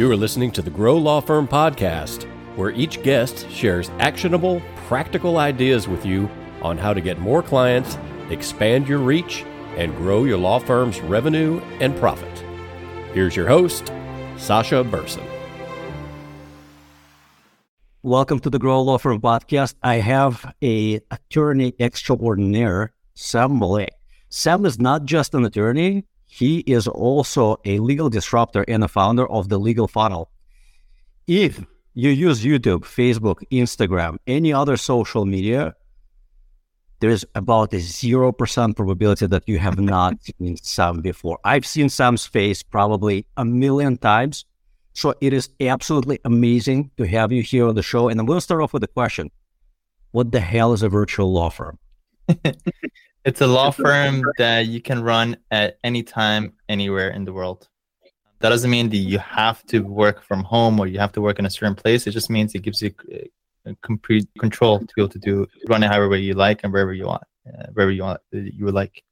[0.00, 2.22] You are listening to the Grow Law Firm podcast,
[2.56, 6.26] where each guest shares actionable, practical ideas with you
[6.62, 7.98] on how to get more clients,
[8.30, 9.44] expand your reach,
[9.76, 12.32] and grow your law firm's revenue and profit.
[13.12, 13.92] Here's your host,
[14.38, 15.26] Sasha Berson.
[18.02, 19.74] Welcome to the Grow Law Firm podcast.
[19.82, 23.88] I have a attorney extraordinaire, Sam Mollaei.
[24.30, 29.28] Sam is not just an attorney; he is also a legal disruptor and a founder
[29.28, 30.30] of the Legal Funnel.
[31.26, 31.64] If
[31.94, 35.74] you use YouTube, Facebook, Instagram, any other social media,
[37.00, 41.38] there's about a zero percent probability that you have not seen Sam before.
[41.44, 44.44] I've seen Sam's face probably a million times
[44.92, 48.08] so it is absolutely amazing to have you here on the show.
[48.08, 49.30] And I'm going to start off with a question
[50.10, 51.78] What the hell is a virtual law firm?
[53.24, 57.68] it's a law firm that you can run at any time, anywhere in the world.
[58.40, 61.38] That doesn't mean that you have to work from home or you have to work
[61.38, 62.06] in a certain place.
[62.06, 62.92] It just means it gives you
[63.82, 67.06] complete control to be able to do run it however you like and wherever you
[67.06, 69.02] want, uh, wherever you want you would like.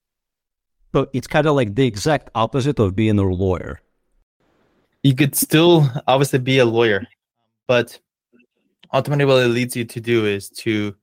[0.95, 3.83] So it's kind of like the exact opposite of being a lawyer
[5.03, 7.07] you could still obviously be a lawyer,
[7.67, 7.99] but
[8.93, 10.95] ultimately what it leads you to do is to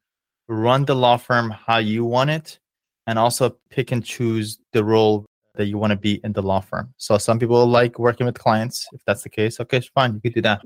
[0.47, 2.59] run the law firm how you want it
[3.07, 5.25] and also pick and choose the role
[5.55, 6.93] that you want to be in the law firm.
[6.97, 8.87] So some people like working with clients.
[8.93, 10.61] If that's the case, okay, fine, you could do that.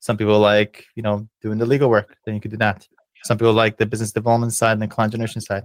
[0.00, 2.86] Some people like, you know, doing the legal work, then you could do that.
[3.24, 5.64] Some people like the business development side and the client generation side.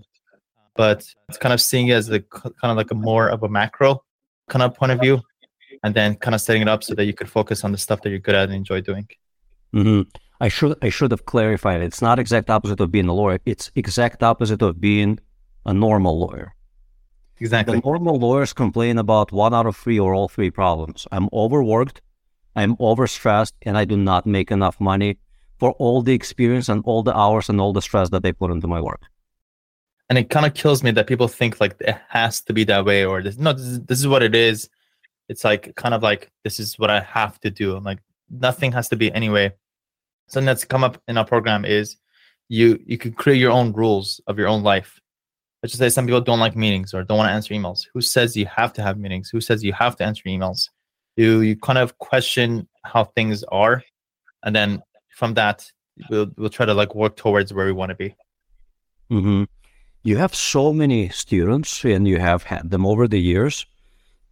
[0.75, 3.49] But it's kind of seeing it as a kind of like a more of a
[3.49, 4.03] macro
[4.49, 5.21] kind of point of view
[5.83, 8.01] and then kind of setting it up so that you could focus on the stuff
[8.01, 9.07] that you're good at and enjoy doing.
[9.73, 10.09] Mm-hmm.
[10.41, 11.81] I should I should have clarified.
[11.81, 13.39] It's not exact opposite of being a lawyer.
[13.45, 15.19] It's exact opposite of being
[15.65, 16.53] a normal lawyer.
[17.39, 17.77] Exactly.
[17.77, 21.07] The normal lawyers complain about one out of three or all three problems.
[21.11, 22.01] I'm overworked,
[22.55, 25.17] I'm overstressed, and I do not make enough money
[25.59, 28.51] for all the experience and all the hours and all the stress that they put
[28.51, 29.01] into my work.
[30.09, 32.85] And it kind of kills me that people think like it has to be that
[32.85, 34.69] way or this, no, this is, this is what it is
[35.29, 37.75] it's like kind of like this is what I have to do.
[37.75, 37.99] I'm like
[38.29, 39.53] nothing has to be anyway.
[40.27, 41.97] Something that's come up in our program is
[42.49, 44.99] you you can create your own rules of your own life.
[45.63, 47.87] Let's just say some people don't like meetings or don't want to answer emails.
[47.93, 49.29] Who says you have to have meetings?
[49.29, 50.69] Who says you have to answer emails?
[51.15, 53.81] You you kind of question how things are,
[54.43, 54.83] and then
[55.15, 55.65] from that
[56.09, 58.15] we'll we'll try to like work towards where we want to be.
[59.09, 59.43] Mm-hmm.
[60.03, 63.65] You have so many students, and you have had them over the years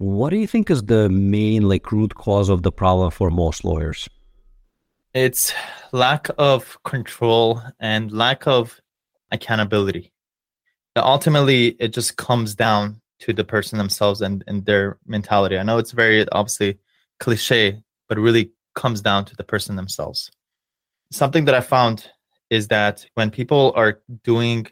[0.02, 3.64] what do you think is the main like root cause of the problem for most
[3.64, 4.10] lawyers?
[5.14, 5.54] It's
[5.92, 8.82] lack of control and lack of
[9.32, 10.11] accountability.
[10.96, 15.58] Ultimately, it just comes down to the person themselves and, and their mentality.
[15.58, 16.80] I know it's very obviously
[17.20, 20.30] cliche, but it really comes down to the person themselves.
[21.12, 22.10] Something that I found
[22.50, 24.68] is that when people are doing,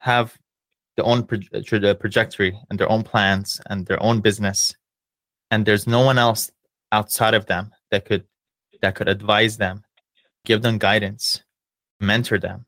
[0.00, 0.36] have
[0.96, 4.74] their own pro- uh, trajectory and their own plans and their own business
[5.50, 6.50] and there's no one else
[6.92, 8.24] outside of them that could
[8.80, 9.84] that could advise them
[10.44, 11.42] give them guidance
[12.00, 12.66] mentor them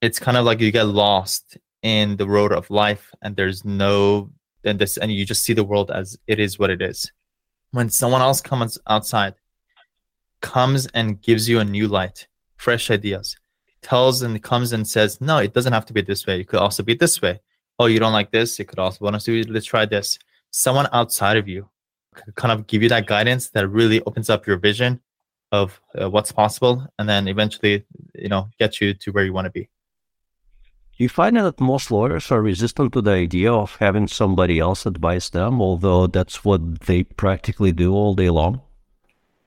[0.00, 4.30] it's kind of like you get lost in the road of life and there's no
[4.64, 7.10] and this and you just see the world as it is what it is
[7.72, 9.34] when someone else comes outside
[10.40, 12.26] comes and gives you a new light
[12.56, 13.36] fresh ideas
[13.82, 16.40] tells and comes and says, no, it doesn't have to be this way.
[16.40, 17.40] It could also be this way.
[17.78, 18.58] Oh, you don't like this?
[18.60, 19.52] It could also want to.
[19.52, 20.18] Let's try this.
[20.50, 21.68] Someone outside of you
[22.14, 25.00] could kind of give you that guidance that really opens up your vision
[25.50, 27.84] of uh, what's possible, and then eventually,
[28.14, 29.68] you know, get you to where you want to be.
[30.96, 35.30] You find that most lawyers are resistant to the idea of having somebody else advise
[35.30, 38.60] them, although that's what they practically do all day long?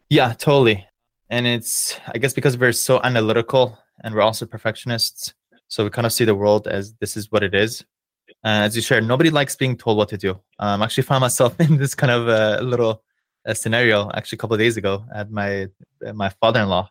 [0.09, 0.85] Yeah, totally.
[1.29, 5.33] And it's, I guess, because we're so analytical and we're also perfectionists.
[5.67, 7.83] So we kind of see the world as this is what it is.
[8.43, 10.31] Uh, as you shared, nobody likes being told what to do.
[10.59, 13.03] Um, I actually found myself in this kind of uh, little
[13.45, 15.67] uh, scenario actually a couple of days ago at my
[16.13, 16.89] my father-in-law.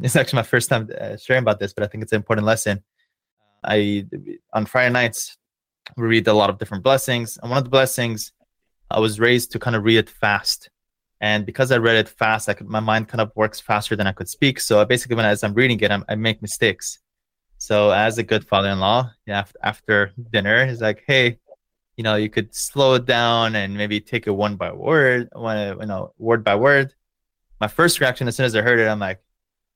[0.00, 2.46] It's actually my first time uh, sharing about this, but I think it's an important
[2.46, 2.82] lesson.
[3.64, 4.06] I
[4.52, 5.36] on Friday nights
[5.96, 8.32] we read a lot of different blessings, and one of the blessings
[8.90, 10.70] I was raised to kind of read it fast
[11.24, 14.06] and because I read it fast, I could, my mind kind of works faster than
[14.06, 14.60] I could speak.
[14.60, 16.98] So I basically, when as I'm reading it, I'm, i make mistakes.
[17.56, 21.38] So as a good father-in-law, yeah, after dinner, he's like, "Hey,
[21.96, 25.78] you know, you could slow it down and maybe take it one by word, one,
[25.80, 26.92] you know, word by word."
[27.58, 29.20] My first reaction, as soon as I heard it, I'm like,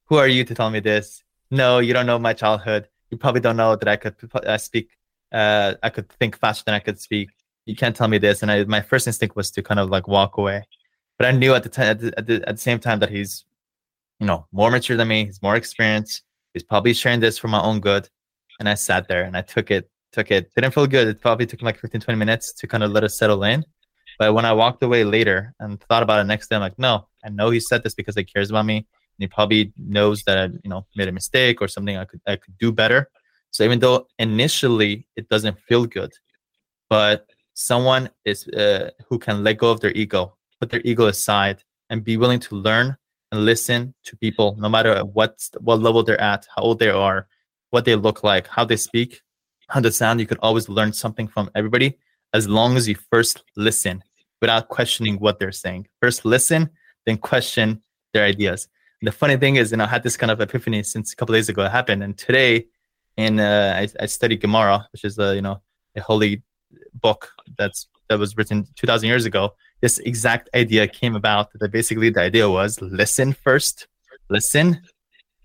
[0.08, 1.22] "Who are you to tell me this?
[1.50, 2.88] No, you don't know my childhood.
[3.10, 4.90] You probably don't know that I could uh, speak.
[5.32, 7.30] Uh, I could think faster than I could speak.
[7.66, 10.08] You can't tell me this." And I, my first instinct was to kind of like
[10.08, 10.64] walk away
[11.18, 13.44] But I knew at the time, at the, at the, same time, that he's,
[14.20, 15.26] you know, more mature than me.
[15.26, 16.22] He's more experienced.
[16.54, 18.08] He's probably sharing this for my own good.
[18.60, 20.52] And I sat there and I took it, took it.
[20.54, 21.08] Didn't feel good.
[21.08, 23.64] It probably took like 15, 20 minutes to kind of let it settle in.
[24.18, 27.06] But when I walked away later and thought about it next day, I'm like, no,
[27.24, 28.86] I know he said this because he cares about me.
[29.18, 32.36] He probably knows that I, you know, made a mistake or something I could I
[32.36, 33.10] could do better.
[33.50, 36.12] So even though initially it doesn't feel good,
[36.88, 41.62] but someone is uh, who can let go of their ego, put their ego aside,
[41.90, 42.96] and be willing to learn
[43.32, 47.26] and listen to people, no matter what what level they're at, how old they are,
[47.70, 49.20] what they look like, how they speak,
[49.68, 50.20] how they sound.
[50.20, 51.98] You could always learn something from everybody
[52.32, 54.02] as long as you first listen
[54.40, 55.88] without questioning what they're saying.
[56.00, 56.70] First listen,
[57.06, 57.82] then question
[58.12, 58.68] their ideas.
[59.00, 61.34] And the funny thing is, know, I had this kind of epiphany since a couple
[61.34, 62.66] days ago it happened, and today,
[63.16, 65.60] in uh, I, I studied Gemara, which is a you know
[65.96, 66.42] a holy
[66.94, 69.54] book that's that was written 2000 years ago.
[69.80, 73.86] This exact idea came about that basically the idea was listen first
[74.28, 74.82] listen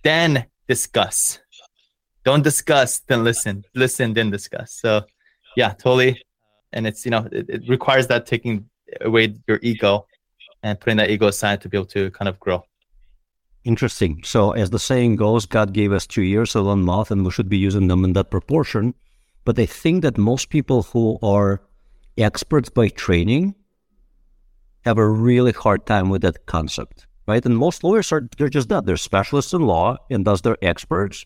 [0.03, 1.39] then discuss.
[2.25, 3.63] Don't discuss then listen.
[3.75, 4.73] Listen then discuss.
[4.73, 5.03] So
[5.55, 6.21] yeah totally.
[6.71, 8.69] And it's you know it, it requires that taking
[9.01, 10.07] away your ego
[10.63, 12.63] and putting that ego aside to be able to kind of grow
[13.65, 17.23] interesting so as the saying goes god gave us two ears and one mouth and
[17.23, 18.93] we should be using them in that proportion
[19.45, 21.61] but I think that most people who are
[22.17, 23.55] experts by training
[24.85, 27.45] have a really hard time with that concept, right?
[27.45, 28.85] And most lawyers are they're just that.
[28.85, 31.25] They're specialists in law and thus they're experts.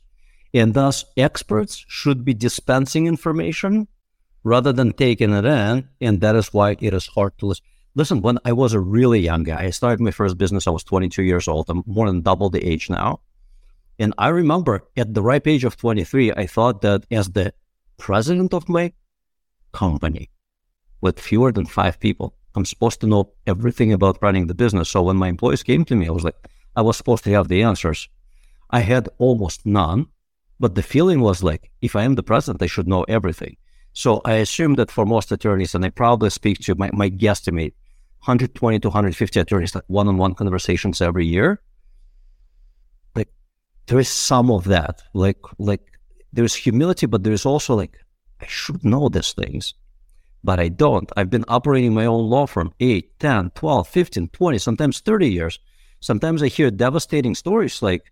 [0.54, 3.88] And thus experts should be dispensing information
[4.44, 5.89] rather than taking it in.
[6.01, 7.66] And that is why it is hard to listen.
[7.98, 10.84] Listen, when I was a really young guy, I started my first business, I was
[10.84, 11.68] 22 years old.
[11.68, 13.22] I'm more than double the age now.
[13.98, 17.56] And I remember at the ripe age of 23, I thought that as the
[17.98, 18.94] president of my
[19.72, 20.30] company
[21.02, 22.36] with fewer than five people.
[22.54, 24.90] I'm supposed to know everything about running the business.
[24.90, 26.38] So when my employees came to me, I was like,
[26.76, 28.10] I was supposed to have the answers.
[28.70, 30.06] I had almost none,
[30.60, 33.58] but the feeling was like, if I am the president, I should know everything.
[33.94, 37.74] So I assume that for most attorneys, and I probably speak to my, my guesstimate,
[38.27, 41.62] 120 to 150 attorneys, like one-on-one conversations every year.
[43.15, 43.29] Like
[43.85, 45.97] there is some of that, like like
[46.33, 47.97] there's humility, but there's also like,
[48.41, 49.74] I should know these things,
[50.44, 51.09] but I don't.
[51.15, 55.59] I've been operating my own law firm 8, 10, 12, 15, 20, sometimes 30 years.
[56.00, 58.12] Sometimes I hear devastating stories like,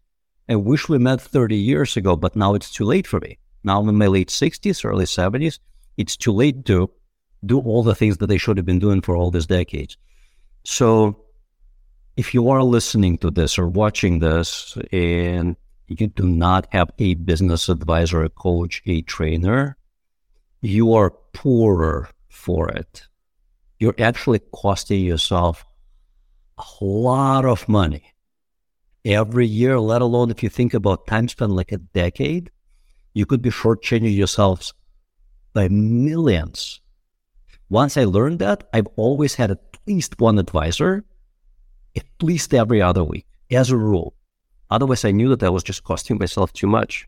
[0.49, 3.37] I wish we met 30 years ago, but now it's too late for me.
[3.63, 5.59] Now I'm in my late 60s, early 70s.
[5.97, 6.89] It's too late to
[7.45, 9.97] do all the things that they should have been doing for all these decades.
[10.63, 11.25] So
[12.17, 15.55] if you are listening to this or watching this and
[15.87, 19.77] you do not have a business advisor, a coach, a trainer,
[20.61, 23.03] you are poorer for it.
[23.79, 25.65] You're actually costing yourself
[26.57, 28.13] a lot of money
[29.03, 32.49] every year, let alone if you think about time spent like a decade,
[33.13, 34.73] you could be shortchanging yourselves
[35.53, 36.81] by millions.
[37.69, 41.03] Once I learned that, I've always had at least one advisor,
[41.95, 44.13] at least every other week, as a rule.
[44.69, 47.07] Otherwise, I knew that I was just costing myself too much.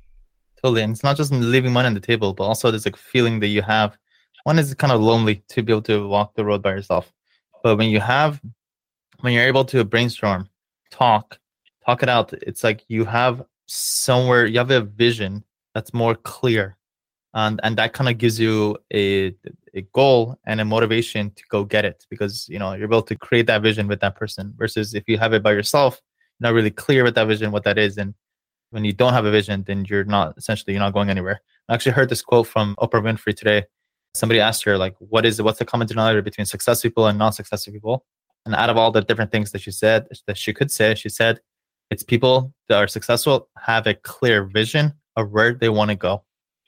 [0.62, 0.82] Totally.
[0.82, 3.48] And it's not just leaving money on the table, but also there's a feeling that
[3.48, 3.98] you have.
[4.44, 7.12] One is kind of lonely to be able to walk the road by yourself.
[7.64, 8.42] But when you have,
[9.20, 10.50] when you're able to brainstorm,
[10.90, 11.40] talk,
[11.86, 16.77] talk it out, it's like you have somewhere, you have a vision that's more clear.
[17.34, 19.36] And, and that kind of gives you a,
[19.74, 23.16] a goal and a motivation to go get it because you know you're able to
[23.16, 26.02] create that vision with that person versus if you have it by yourself
[26.40, 27.98] not really clear with that vision what that is.
[27.98, 28.14] And
[28.72, 31.42] when you don't have a vision then you're not essentially you're not going anywhere.
[31.70, 33.66] I actually heard this quote from oprah winfrey today.
[34.16, 37.74] Somebody asked her like what is what's the common denominator between successful people and non-successful
[37.74, 38.06] people?
[38.46, 41.10] And out of all the different things that she said that she could say she
[41.10, 41.40] said
[41.92, 46.24] it's people that are successful have a clear vision of where they want to go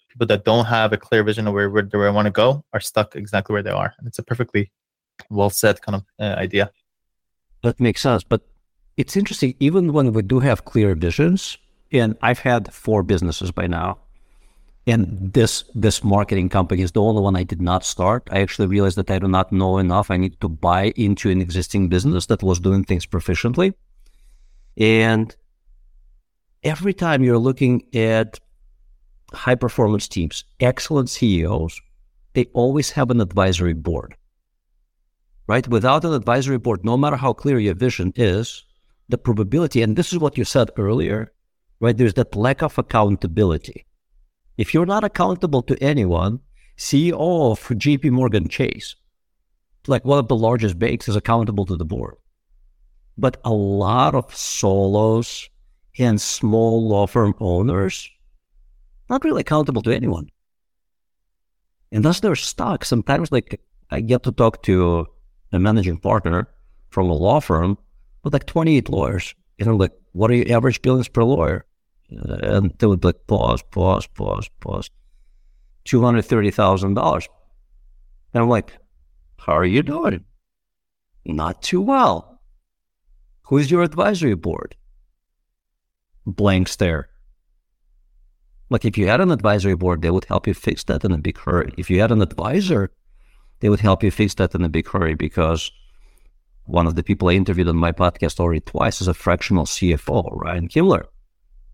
[0.10, 2.80] people that don't have a clear vision of where, where they want to go are
[2.80, 4.72] stuck exactly where they are and it's a perfectly
[5.30, 6.72] well said kind of uh, idea
[7.64, 8.42] that makes sense but
[9.00, 11.58] it's interesting, even when we do have clear visions,
[11.90, 13.98] and I've had four businesses by now,
[14.86, 18.28] and this this marketing company is the only one I did not start.
[18.30, 20.12] I actually realized that I do not know enough.
[20.12, 23.74] I need to buy into an existing business that was doing things proficiently.
[24.76, 25.34] And
[26.62, 28.42] every time you're looking at
[29.34, 31.80] high performance teams, excellent CEOs,
[32.34, 34.16] they always have an advisory board.
[35.48, 35.68] Right?
[35.68, 38.64] Without an advisory board, no matter how clear your vision is,
[39.10, 41.34] the probability, and this is what you said earlier,
[41.80, 41.98] right?
[41.98, 43.86] There's that lack of accountability.
[44.58, 46.42] If you're not accountable to anyone,
[46.78, 48.96] CEO of JP Morgan Chase,
[49.88, 52.16] like one of the largest banks, is accountable to the board.
[53.18, 55.50] But a lot of solos
[55.98, 58.10] and small law firm owners
[59.10, 60.30] not really accountable to anyone.
[61.92, 62.86] And thus they're stuck.
[62.86, 65.08] Sometimes like I get to talk to
[65.52, 66.48] a managing partner
[66.90, 67.78] from a law firm
[68.24, 69.34] with like 28 lawyers.
[69.58, 71.66] You know, like, what are your average billings per lawyer?
[72.10, 74.90] And they would like pause, pause, pause, pause.
[75.86, 77.28] $230,000.
[78.34, 78.74] And I'm like,
[79.38, 80.24] how are you doing?
[81.26, 82.42] Not too well.
[83.44, 84.76] Who's your advisory board?
[86.26, 87.10] Blank stare.
[88.70, 91.18] Like if you had an advisory board, they would help you fix that in a
[91.18, 91.74] big hurry.
[91.78, 92.92] If you had an advisor,
[93.60, 95.72] they would help you fix that in a big hurry because
[96.66, 100.30] one of the people I interviewed on my podcast already twice is a fractional CFO,
[100.32, 101.06] Ryan Kimler.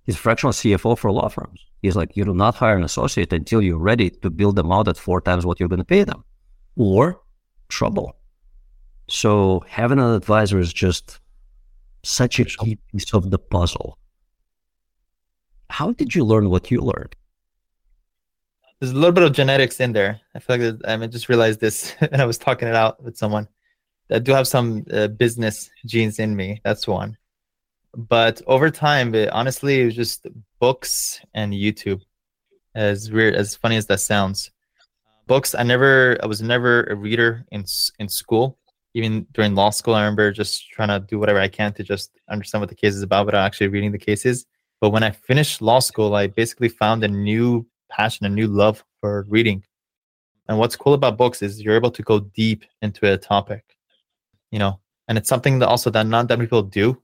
[0.06, 1.66] He's a fractional CFO for law firms.
[1.82, 4.88] He's like, you do not hire an associate until you're ready to build them out
[4.88, 6.24] at four times what you're going to pay them,
[6.76, 7.22] or
[7.68, 8.16] trouble.
[9.10, 11.20] So having an advisor is just
[12.04, 13.98] such a key piece of the puzzle.
[15.70, 17.16] How did you learn what you learned?
[18.80, 20.20] There's a little bit of genetics in there.
[20.34, 23.48] I feel like I just realized this, and I was talking it out with someone.
[24.12, 26.62] I do have some uh, business genes in me.
[26.64, 27.18] That's one.
[27.96, 30.28] But over time, it, honestly, it was just
[30.60, 32.02] books and YouTube.
[32.76, 34.52] As weird, as funny as that sounds,
[35.28, 35.56] books.
[35.56, 37.64] I never, I was never a reader in
[38.00, 38.60] in school
[38.96, 42.12] even during law school, I remember just trying to do whatever I can to just
[42.30, 44.46] understand what the case is about without actually reading the cases.
[44.82, 48.84] But when I finished law school, I basically found a new passion, a new love
[49.00, 49.64] for reading.
[50.48, 53.64] And what's cool about books is you're able to go deep into a topic,
[54.52, 57.02] you know, and it's something that also that not that people do.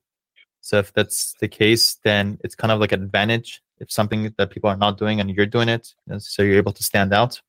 [0.62, 4.52] So if that's the case, then it's kind of like an advantage if something that
[4.52, 7.42] people are not doing and you're doing it, so you're able to stand out.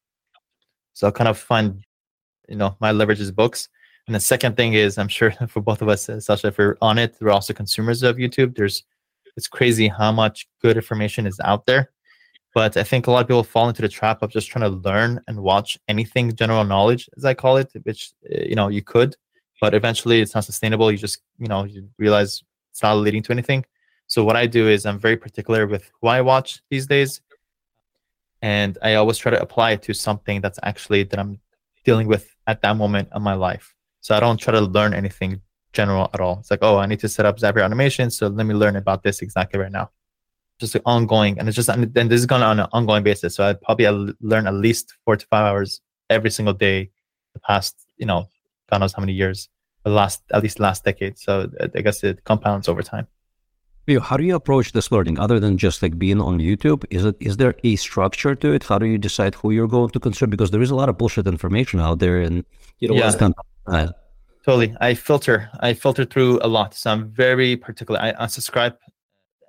[0.95, 1.85] So I kind of find,
[2.49, 3.69] you know, my leverage is books.
[4.07, 6.79] And the second thing is, I'm sure for both of us, uh, Sasha, if we're
[6.81, 8.57] on it, we're also consumers of YouTube.
[8.57, 8.83] There's,
[9.37, 11.91] it's crazy how much good information is out there.
[12.55, 14.77] But I think a lot of people fall into the trap of just trying to
[14.89, 18.83] learn and watch anything general knowledge, as I call it, which eh, you know you
[18.83, 19.17] could,
[19.61, 20.93] but eventually it's not sustainable.
[20.93, 23.65] You just you know you realize it's not leading to anything.
[24.07, 27.23] So what I do is I'm very particular with who I watch these days,
[28.43, 31.41] and I always try to apply it to something that's actually that I'm
[31.85, 33.75] dealing with at that moment of my life.
[34.03, 35.41] So I don't try to learn anything
[35.73, 36.39] general at all.
[36.41, 38.11] It's like, oh, I need to set up Zapier automation.
[38.11, 39.91] So let me learn about this exactly right now.
[40.59, 41.39] Just ongoing.
[41.39, 43.35] And it's just, and this is going on an ongoing basis.
[43.35, 43.87] So I probably
[44.21, 46.91] learn at least four to five hours every single day
[47.35, 48.29] the past, you know,
[48.71, 49.49] God knows how many years,
[49.85, 51.19] the last, at least last decade.
[51.19, 53.09] So I guess it compounds over time.
[54.01, 56.85] How do you approach this learning other than just like being on YouTube?
[56.91, 58.63] Is it is there a structure to it?
[58.63, 60.31] How do you decide who you're going to consume?
[60.31, 62.45] Because there is a lot of bullshit information out there, and
[62.79, 63.91] you know, yeah.
[64.45, 64.75] Totally.
[64.81, 65.49] I filter.
[65.61, 66.75] I filter through a lot.
[66.75, 68.01] So I'm very particular.
[68.01, 68.77] I unsubscribe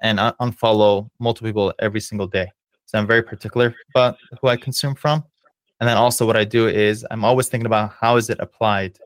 [0.02, 2.52] and I unfollow multiple people every single day.
[2.86, 5.24] So I'm very particular about who I consume from.
[5.80, 9.00] And then also what I do is I'm always thinking about how is it applied.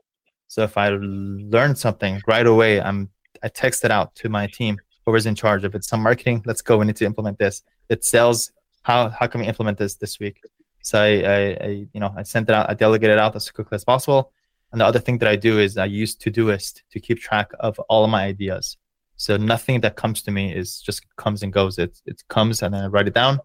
[0.46, 3.08] So if I learn something right away, I'm
[3.42, 5.64] I text it out to my team, whoever's in charge.
[5.64, 6.76] If it's some marketing, let's go.
[6.76, 7.62] We need to implement this.
[7.88, 8.52] It sales.
[8.82, 10.40] How how can we implement this this week?
[10.82, 12.68] So I, I, I you know I sent it out.
[12.68, 14.32] I delegate it out as quickly as possible.
[14.72, 17.78] And the other thing that I do is I use Todoist to keep track of
[17.88, 18.76] all of my ideas.
[19.16, 21.78] So nothing that comes to me is just comes and goes.
[21.78, 23.40] It it comes and then I write it down,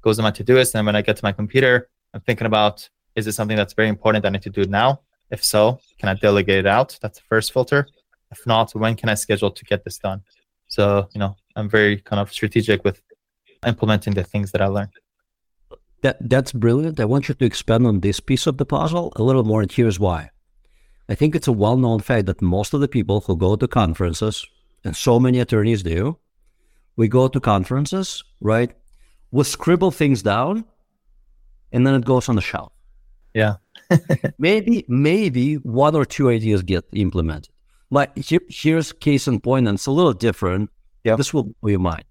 [0.00, 3.26] goes in my Todoist, and when I get to my computer, I'm thinking about is
[3.26, 5.02] it something that's very important that I need to do now?
[5.30, 6.98] If so, can I delegate it out?
[7.00, 7.86] That's the first filter.
[8.30, 10.22] If not, when can I schedule to get this done?
[10.66, 13.00] So you know, I'm very kind of strategic with
[13.64, 14.90] implementing the things that I learned.
[16.02, 16.98] That that's brilliant.
[16.98, 19.70] I want you to expand on this piece of the puzzle a little more, and
[19.70, 20.31] here's why.
[21.08, 23.68] I think it's a well known fact that most of the people who go to
[23.68, 24.46] conferences,
[24.84, 26.18] and so many attorneys do,
[26.96, 28.74] we go to conferences, right?
[29.30, 30.64] We scribble things down
[31.72, 32.72] and then it goes on the shelf.
[33.34, 33.56] Yeah.
[34.38, 37.48] maybe, maybe one or two ideas get implemented.
[37.90, 40.70] But here, here's case in point, and it's a little different.
[41.04, 41.16] Yeah.
[41.16, 42.04] This will blow your mind.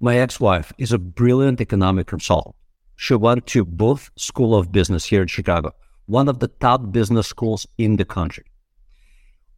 [0.00, 2.54] My ex-wife is a brilliant economic consultant.
[2.96, 5.72] She went to Booth School of Business here in Chicago
[6.06, 8.44] one of the top business schools in the country.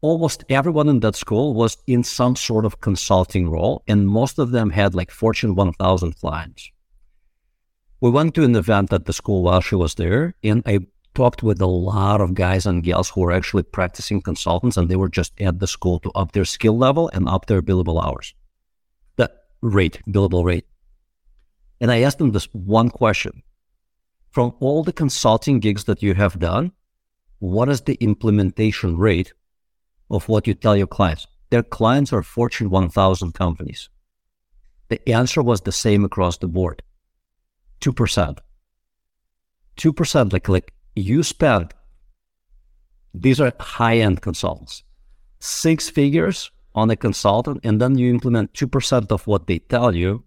[0.01, 4.51] Almost everyone in that school was in some sort of consulting role, and most of
[4.51, 6.71] them had like Fortune 1000 clients.
[8.01, 10.81] We went to an event at the school while she was there, and I
[11.15, 14.97] talked with a lot of guys and gals who were actually practicing consultants, and they
[14.97, 18.35] were just at the school to up their skill level and up their billable hours.
[19.17, 20.67] The rate, billable rate.
[21.81, 23.43] And I asked them this one question
[24.37, 26.71] from all the consulting gigs that you have done,
[27.39, 29.33] what is the implementation rate
[30.11, 31.27] of what you tell your clients?
[31.51, 33.89] their clients are Fortune 1000 companies.
[34.89, 36.83] The answer was the same across the board
[37.81, 38.39] 2%.
[39.77, 41.73] 2%, like, like you spend,
[43.15, 44.83] these are high end consultants,
[45.39, 50.25] six figures on a consultant, and then you implement 2% of what they tell you,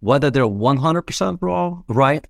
[0.00, 2.26] whether they're 100% wrong, right,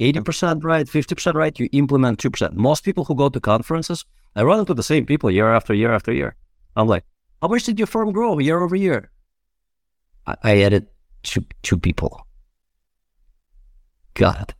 [0.00, 2.54] 80% right, 50% right, you implement 2%.
[2.54, 4.04] Most people who go to conferences,
[4.34, 6.34] I run into the same people year after year after year.
[6.76, 7.04] I'm like,
[7.42, 9.10] how much did your firm grow year over year?
[10.26, 10.86] I, I added
[11.22, 12.26] two, two people.
[14.14, 14.54] God.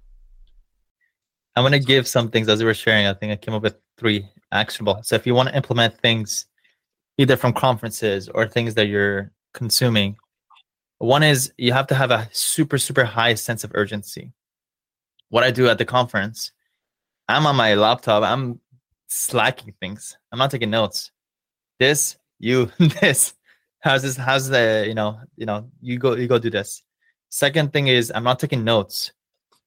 [1.56, 3.06] I'm going to give some things as we were sharing.
[3.06, 5.00] I think I came up with three actionable.
[5.02, 6.46] So if you want to implement things
[7.18, 10.16] either from conferences or things that you're consuming,
[10.98, 14.32] one is you have to have a super, super high sense of urgency.
[15.30, 16.52] What I do at the conference,
[17.28, 18.60] I'm on my laptop, I'm
[19.06, 20.16] slacking things.
[20.30, 21.10] I'm not taking notes.
[21.78, 23.34] This, you, this.
[23.80, 24.16] How's this?
[24.16, 26.82] How's the, you know, you know, you go, you go do this.
[27.30, 29.12] Second thing is I'm not taking notes.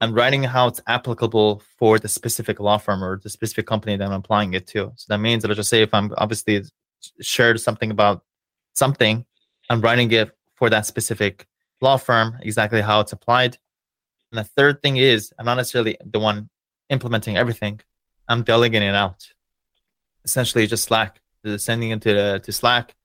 [0.01, 4.05] I'm writing how it's applicable for the specific law firm or the specific company that
[4.05, 4.91] I'm applying it to.
[4.97, 6.61] So that means that I just say if I'm obviously
[7.21, 8.23] shared something about
[8.73, 9.25] something,
[9.69, 11.47] I'm writing it for that specific
[11.79, 13.57] law firm, exactly how it's applied.
[14.33, 16.49] And the third thing is I'm not necessarily the one
[16.89, 17.79] implementing everything.
[18.27, 19.27] I'm delegating it out.
[20.25, 21.21] Essentially just Slack,
[21.57, 22.95] sending it to, to Slack.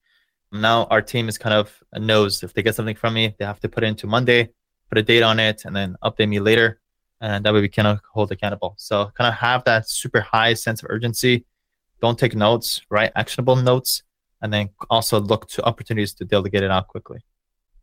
[0.51, 3.59] Now our team is kind of knows if they get something from me, they have
[3.59, 4.49] to put it into Monday,
[4.89, 6.79] put a date on it, and then update me later
[7.21, 8.73] and that way we can hold accountable.
[8.77, 11.45] So kind of have that super high sense of urgency.
[12.01, 14.01] Don't take notes, write actionable notes,
[14.41, 17.19] and then also look to opportunities to delegate it out quickly.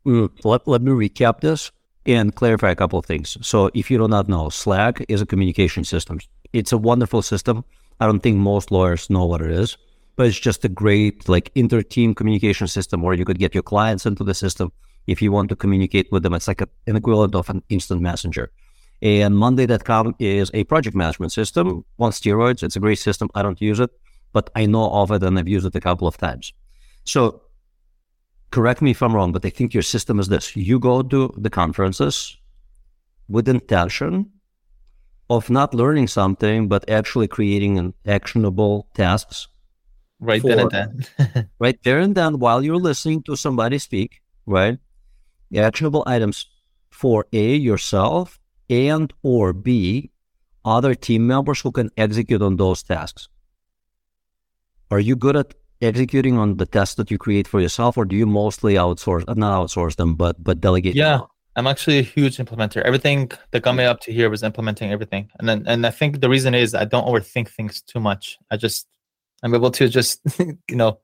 [0.05, 1.71] Mm, let, let me recap this
[2.07, 3.37] and clarify a couple of things.
[3.41, 6.19] So if you do not know, Slack is a communication system.
[6.53, 7.65] It's a wonderful system.
[7.99, 9.77] I don't think most lawyers know what it is,
[10.15, 14.05] but it's just a great like inter-team communication system where you could get your clients
[14.05, 14.71] into the system
[15.05, 16.33] if you want to communicate with them.
[16.33, 18.51] It's like a, an equivalent of an instant messenger.
[19.01, 22.63] And Monday.com is a project management system on steroids.
[22.63, 23.29] It's a great system.
[23.35, 23.91] I don't use it,
[24.31, 26.53] but I know of it and I've used it a couple of times.
[27.03, 27.41] So
[28.51, 30.55] correct me if I'm wrong, but I think your system is this.
[30.55, 32.37] You go to the conferences
[33.27, 34.31] with intention
[35.29, 39.47] of not learning something, but actually creating an actionable tasks.
[40.19, 41.49] Right for, then and then.
[41.59, 44.79] right there and then while you're listening to somebody speak, right?
[45.55, 46.47] Actionable items
[46.89, 50.11] for A, yourself, and or B,
[50.65, 53.29] other team members who can execute on those tasks.
[54.89, 58.15] Are you good at executing on the tests that you create for yourself, or do
[58.15, 60.95] you mostly outsource, uh, not outsource them, but but delegate?
[60.95, 61.21] Yeah?
[61.55, 62.83] I'm actually a huge implementer.
[62.83, 66.21] Everything that got me up to here was implementing everything, and then and I think
[66.21, 68.37] the reason is I don't overthink things too much.
[68.51, 68.87] I just
[69.43, 70.99] I'm able to just you know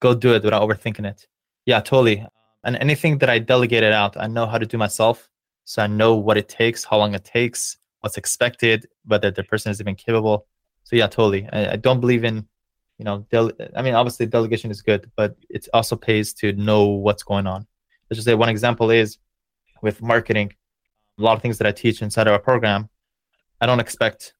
[0.00, 1.26] go do it without overthinking it.
[1.66, 2.26] Yeah, totally.
[2.64, 5.28] And anything that I delegated out, I know how to do myself.
[5.64, 9.70] So I know what it takes, how long it takes, what's expected, whether the person
[9.70, 10.46] is even capable.
[10.84, 11.46] So yeah, totally.
[11.52, 12.48] I, I don't believe in,
[12.98, 16.86] you know, dele- I mean, obviously delegation is good, but it also pays to know
[16.86, 17.66] what's going on.
[18.08, 19.18] Let's just say one example is
[19.82, 20.52] with marketing.
[21.18, 22.88] A lot of things that I teach inside of our program,
[23.60, 24.34] I don't expect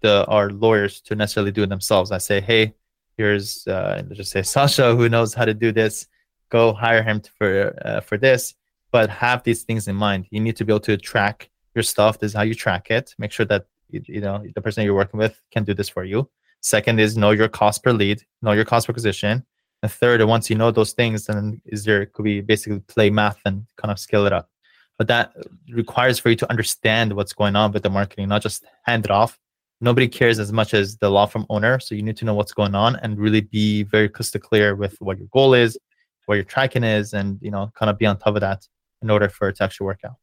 [0.00, 2.10] the our lawyers to necessarily do it themselves.
[2.10, 2.74] I say, hey,
[3.16, 6.06] here's uh, let's just say Sasha who knows how to do this.
[6.50, 8.54] Go hire him for uh, for this
[8.94, 10.24] but have these things in mind.
[10.30, 12.20] You need to be able to track your stuff.
[12.20, 13.12] This is how you track it.
[13.18, 16.30] Make sure that you know the person you're working with can do this for you.
[16.64, 19.44] Second is know your cost per lead, know your cost per acquisition.
[19.82, 23.38] And third, once you know those things, then is there could be basically play math
[23.44, 24.48] and kind of scale it up.
[24.96, 25.34] But that
[25.68, 29.10] requires for you to understand what's going on with the marketing, not just hand it
[29.10, 29.38] off.
[29.82, 31.78] Nobody cares as much as the law firm owner.
[31.80, 34.96] So you need to know what's going on and really be very crystal clear with
[35.00, 35.78] what your goal is,
[36.24, 38.66] what your tracking is, and you know, kind of be on top of that
[39.02, 40.16] in order for it to actually work out.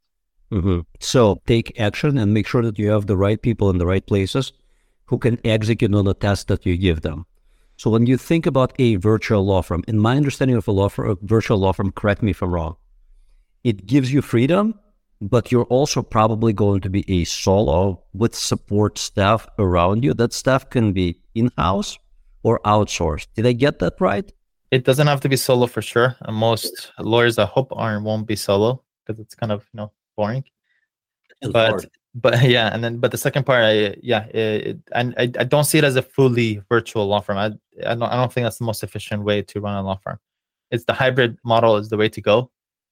[0.52, 0.80] Mm-hmm.
[1.02, 4.06] So take action and make sure that you have the right people in the right
[4.06, 4.54] places
[5.12, 7.28] who can execute on the task that you give them.
[7.78, 10.90] So when you think about a virtual law firm, in my understanding of a law
[10.90, 12.78] firm, a virtual law firm, correct me if I'm wrong,
[13.64, 14.80] it gives you freedom,
[15.22, 20.16] but you're also probably going to be a solo with support staff around you.
[20.16, 22.00] That staff can be in-house
[22.42, 23.28] or outsourced.
[23.36, 24.32] Did I get that right?
[24.72, 26.16] it doesn't have to be solo for sure.
[26.22, 29.92] And most lawyers, I hope, aren't won't be solo because it's kind of you know
[30.16, 30.46] boring.
[31.42, 31.90] It's but boring.
[32.16, 34.26] But yeah, and then but the second part, I yeah,
[34.92, 37.38] and I, I don't see it as a fully virtual law firm.
[37.38, 37.52] I
[37.86, 40.20] I don't I don't think that's the most efficient way to run a law firm.
[40.72, 42.50] It's the hybrid model is the way to go,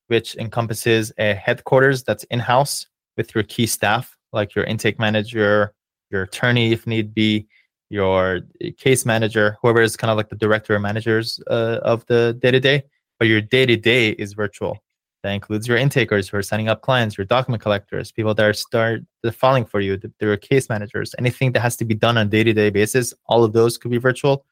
[0.07, 5.73] which encompasses a headquarters that's in house with your key staff, like your intake manager,
[6.09, 7.47] your attorney if need be,
[7.89, 8.41] your
[8.77, 12.51] case manager, whoever is kind of like the director or managers uh, of the day
[12.51, 12.83] to day,
[13.17, 14.77] but your day to day is virtual.
[15.23, 18.53] That includes your intakers who are signing up clients, your document collectors, people that are
[18.53, 22.27] start the filing for you, your case managers, anything that has to be done on
[22.27, 23.13] a day to day basis.
[23.25, 24.45] All of those could be virtual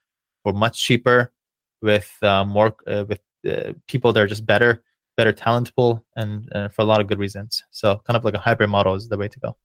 [0.43, 1.31] or much cheaper
[1.81, 4.83] with uh, more uh, with uh, people that are just better,
[5.15, 7.63] better talent pool, and uh, for a lot of good reasons.
[7.71, 9.55] So kind of like a hybrid model is the way to go.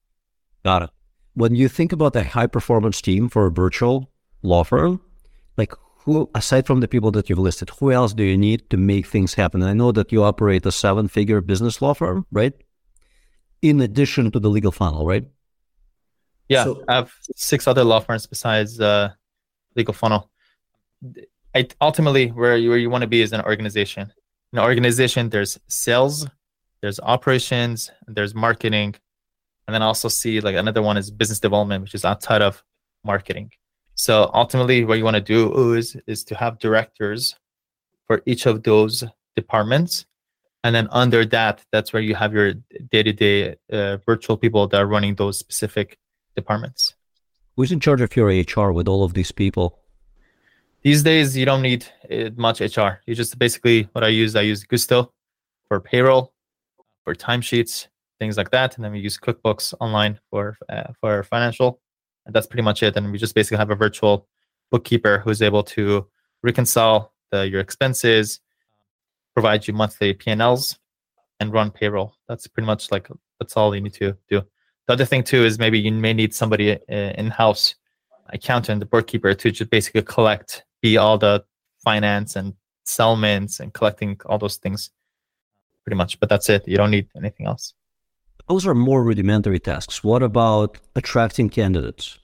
[0.65, 0.91] Got it.
[1.35, 4.11] When you think about a high performance team for a virtual
[4.43, 5.01] law firm,
[5.57, 5.73] like
[6.05, 9.07] who, aside from the people that you've listed, who else do you need to make
[9.07, 9.63] things happen?
[9.63, 12.53] I know that you operate a seven figure business law firm, right?
[13.61, 15.25] In addition to the legal funnel, right?
[16.49, 19.11] Yeah, so, I have six other law firms besides uh,
[19.77, 20.29] legal funnel.
[21.55, 24.13] I, ultimately, where you, where you want to be is an organization.
[24.53, 26.27] In an organization, there's sales,
[26.81, 28.97] there's operations, there's marketing,
[29.67, 32.63] and then also see like another one is business development, which is outside of
[33.05, 33.53] marketing.
[33.95, 37.37] So ultimately, what you want to do is is to have directors
[38.07, 39.05] for each of those
[39.37, 40.07] departments,
[40.65, 42.55] and then under that, that's where you have your
[42.91, 45.99] day-to-day uh, virtual people that are running those specific
[46.37, 46.95] departments.
[47.57, 49.79] Who's in charge of your HR with all of these people?
[50.83, 53.01] These days, you don't need uh, much HR.
[53.07, 54.35] You just basically what I use.
[54.35, 55.13] I use Gusto
[55.69, 56.33] for payroll,
[57.05, 61.81] for timesheets, things like that, and then we use QuickBooks Online for uh, for financial
[62.27, 62.97] and that's pretty much it.
[62.97, 64.27] And we just basically have a virtual
[64.71, 66.07] bookkeeper who's able to
[66.43, 68.41] reconcile the, your expenses,
[69.35, 70.79] provide you monthly P&Ls,
[71.41, 72.15] and run payroll.
[72.29, 73.09] That's pretty much like
[73.39, 74.43] that's all you need to do.
[74.87, 77.75] The other thing too is maybe you may need somebody uh, in-house
[78.29, 81.45] accountant, the bookkeeper, to just basically collect, be all the
[81.85, 82.55] finance and
[82.85, 84.91] settlements and collecting all those things,
[85.85, 86.19] pretty much.
[86.21, 86.67] But that's it.
[86.67, 87.75] You don't need anything else.
[88.53, 90.05] Those are more rudimentary tasks.
[90.05, 92.19] What about attracting candidates?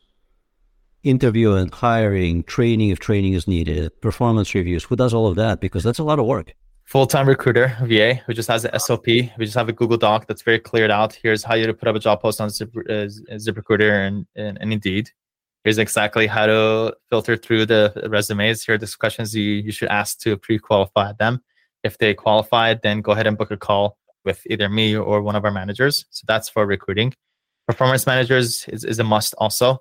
[1.03, 4.85] Interview and hiring, training if training is needed, performance reviews.
[4.85, 5.59] Who does all of that?
[5.59, 6.53] Because that's a lot of work.
[6.85, 9.07] Full time recruiter, VA, who just has an SOP.
[9.07, 11.15] We just have a Google Doc that's very cleared out.
[11.15, 13.09] Here's how you to put up a job post on Zip, uh,
[13.47, 15.09] ZipRecruiter and, and, and Indeed.
[15.65, 18.67] Here's exactly how to filter through the resumes.
[18.67, 21.41] Here are the questions you, you should ask to pre qualify them.
[21.85, 23.97] If they qualify, then go ahead and book a call
[24.29, 26.05] with either me or one of our managers.
[26.11, 27.15] So that's for recruiting.
[27.67, 29.79] Performance managers is, is a must also.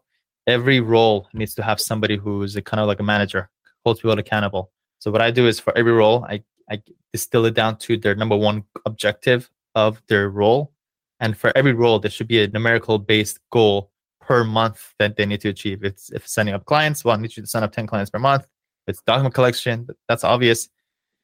[0.48, 3.50] Every role needs to have somebody who's a kind of like a manager,
[3.84, 4.72] holds people accountable.
[5.00, 6.82] So what I do is for every role, I, I
[7.12, 10.72] distill it down to their number one objective of their role.
[11.20, 15.26] And for every role, there should be a numerical based goal per month that they
[15.26, 15.84] need to achieve.
[15.84, 18.20] It's if setting up clients, well, I need you to sign up 10 clients per
[18.20, 18.44] month.
[18.44, 20.70] If it's document collection, that's obvious.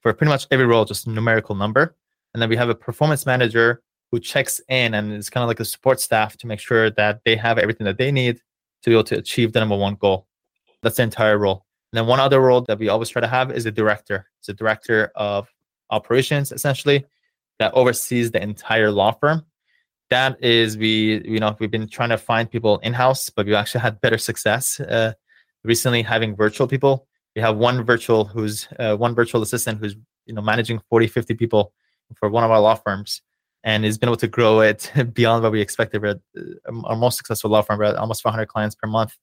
[0.01, 1.95] For pretty much every role, just a numerical number.
[2.33, 5.59] And then we have a performance manager who checks in and is kind of like
[5.59, 8.37] a support staff to make sure that they have everything that they need
[8.83, 10.27] to be able to achieve the number one goal.
[10.81, 11.65] That's the entire role.
[11.91, 14.27] And then one other role that we always try to have is a director.
[14.39, 15.47] It's a director of
[15.89, 17.05] operations, essentially,
[17.59, 19.45] that oversees the entire law firm.
[20.09, 23.55] That is, we you know we've been trying to find people in house, but we've
[23.55, 25.13] actually had better success uh,
[25.63, 27.07] recently having virtual people.
[27.35, 31.33] We have one virtual who's uh, one virtual assistant who's you know managing 40, 50
[31.35, 31.73] people
[32.19, 33.21] for one of our law firms
[33.63, 36.01] and has been able to grow it beyond what we expected.
[36.01, 39.15] We're uh, our most successful law firm, we're at almost 400 clients per month,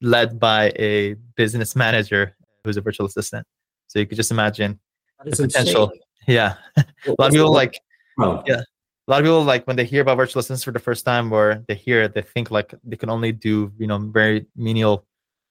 [0.00, 3.46] led by a business manager who's a virtual assistant.
[3.88, 4.80] So you could just imagine
[5.24, 5.84] the potential.
[5.84, 6.00] Insane.
[6.26, 7.78] Yeah, a lot of people like,
[8.18, 8.42] oh.
[8.46, 8.62] yeah,
[9.06, 11.30] a lot of people like when they hear about virtual assistants for the first time,
[11.32, 15.04] or they hear it, they think like they can only do you know very menial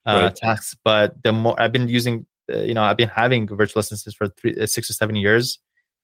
[0.05, 0.35] uh, right.
[0.35, 0.75] tasks.
[0.83, 4.29] But the more I've been using, uh, you know, I've been having virtual assistants for
[4.29, 5.59] three, uh, six or seven years,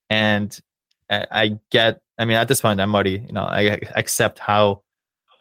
[0.10, 0.58] and
[1.10, 4.84] I get, I mean, at this point, I'm already, you know, I accept how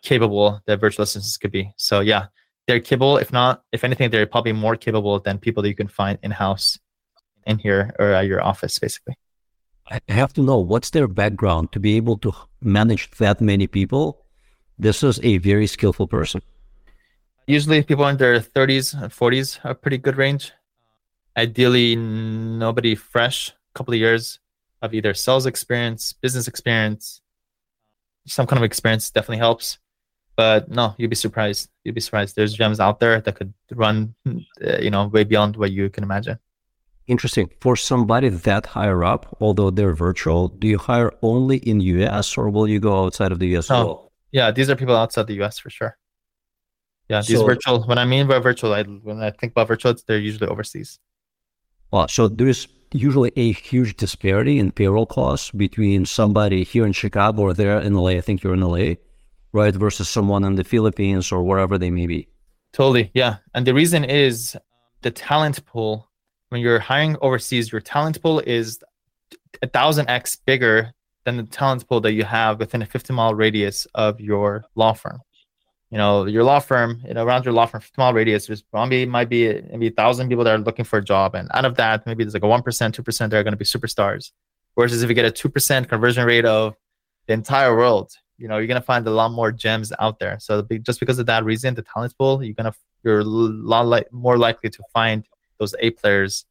[0.03, 1.73] capable the virtual assistants could be.
[1.77, 2.27] So yeah,
[2.67, 3.19] they're capable.
[3.19, 6.31] If not, if anything, they're probably more capable than people that you can find in
[6.31, 6.79] house,
[7.47, 9.17] in here or at your office, basically.
[9.91, 14.25] I have to know what's their background to be able to manage that many people.
[14.79, 16.43] This is a very skillful person.
[17.47, 20.53] Usually, people in their 30s and 40s are pretty good range.
[21.37, 24.39] Ideally, nobody fresh, a couple of years
[24.83, 27.21] of either sales experience, business experience,
[28.27, 29.79] some kind of experience definitely helps.
[30.37, 31.69] But no, you'd be surprised.
[31.83, 32.37] You'd be surprised.
[32.37, 36.05] There's gems out there that could run, uh, you know, way beyond what you can
[36.05, 36.39] imagine.
[37.09, 37.51] Interesting.
[37.61, 42.51] For somebody that higher up, although they're virtual, do you hire only in US or
[42.51, 43.71] will you go outside of the US?
[43.71, 43.87] No.
[43.87, 44.13] Well?
[44.31, 45.97] Yeah, these are people outside the US for sure.
[47.09, 47.83] Yeah, these so, virtual.
[47.85, 50.99] When I mean by virtual, I when I think about virtual, they're usually overseas.
[51.91, 57.43] Well, so there's usually a huge disparity in payroll costs between somebody here in Chicago
[57.43, 58.11] or there in LA.
[58.11, 58.95] I think you're in LA,
[59.53, 59.75] right?
[59.75, 62.29] Versus someone in the Philippines or wherever they may be.
[62.73, 63.11] Totally.
[63.15, 63.37] Yeah.
[63.55, 64.57] And the reason is
[65.03, 66.09] the talent pool.
[66.51, 68.79] When you're hiring overseas, your talent pool is
[69.63, 70.93] a thousand x bigger
[71.25, 74.95] than the talent pool that you have within a 50 mile radius of your law
[74.95, 75.21] firm.
[75.91, 79.07] You know, your law firm, you know, around your law firm, small radius, there's probably
[79.07, 81.35] might be maybe a thousand people that are looking for a job.
[81.35, 83.65] And out of that, maybe there's like a 1%, 2% that are going to be
[83.65, 84.33] superstars.
[84.77, 86.77] Versus if you get a 2% conversion rate of
[87.27, 90.39] the entire world, you know, you're going to find a lot more gems out there.
[90.41, 93.87] So just because of that reason, the talent pool, you're going to, you're a lot
[93.87, 95.27] like more likely to find
[95.59, 96.45] those A players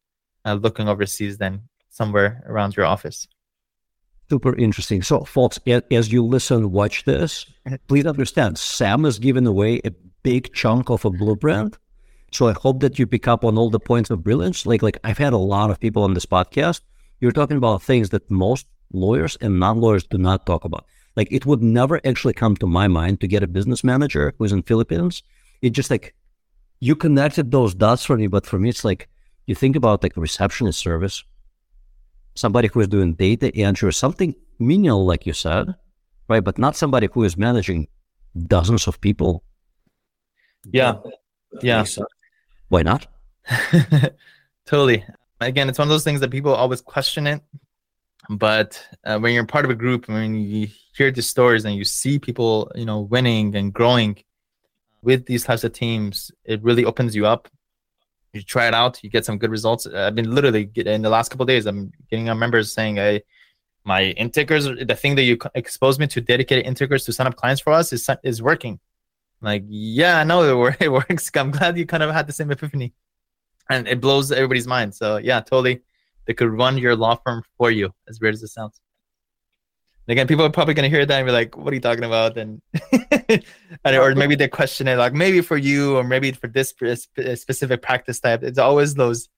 [0.46, 3.28] uh, looking overseas than somewhere around your office.
[4.30, 5.02] Super interesting.
[5.02, 5.58] So, folks,
[5.92, 7.46] as you listen, watch this,
[7.88, 11.78] please understand Sam is giving away a big chunk of a blueprint.
[12.34, 14.66] So, I hope that you pick up on all the points of brilliance.
[14.66, 16.82] Like, like I've had a lot of people on this podcast.
[17.22, 20.86] You're talking about things that most lawyers and non-lawyers do not talk about.
[21.16, 24.52] Like, it would never actually come to my mind to get a business manager who's
[24.52, 25.24] in Philippines.
[25.62, 26.14] It just like
[26.82, 29.08] you connected those dots for me, but for me, it's like
[29.46, 31.24] you think about like receptionist service
[32.38, 35.76] somebody who is doing data entry or something menial, like you said,
[36.30, 36.44] right?
[36.44, 37.88] But not somebody who is managing
[38.48, 39.44] dozens of people.
[40.72, 40.96] Yeah.
[41.62, 41.86] Yeah.
[42.70, 43.08] Why not?
[44.66, 45.04] totally.
[45.40, 47.42] Again, it's one of those things that people always question it.
[48.30, 51.86] But uh, when you're part of a group, when you hear the stories and you
[51.86, 54.22] see people, you know, winning and growing
[55.02, 57.48] with these types of teams, it really opens you up
[58.34, 59.86] you try it out, you get some good results.
[59.86, 63.24] Uh, I've been literally in the last couple days, I'm getting our members saying, "Hey,
[63.84, 67.62] my intakers, the thing that you exposed me to dedicated intakers to sign up clients
[67.62, 68.80] for us is is working."
[69.42, 71.32] I'm like, yeah, I know it works.
[71.36, 72.94] I'm glad you kind of had the same epiphany,
[73.70, 74.96] and it blows everybody's mind.
[74.96, 75.82] So yeah, totally,
[76.26, 77.94] they could run your law firm for you.
[78.08, 78.80] As weird as it sounds
[80.08, 82.38] again, people are probably gonna hear that and be like, "What are you talking about?"
[82.38, 82.62] And,
[83.30, 86.96] and or maybe they question it, like maybe for you or maybe for this uh,
[87.36, 88.44] specific practice type.
[88.44, 89.30] It's always those,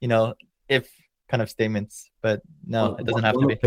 [0.00, 0.34] you know,
[0.68, 0.88] if
[1.28, 2.10] kind of statements.
[2.22, 3.58] But no, it doesn't have to be.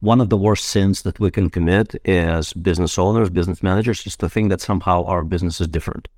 [0.00, 4.16] One of the worst sins that we can commit as business owners, business managers, is
[4.16, 6.08] to think that somehow our business is different.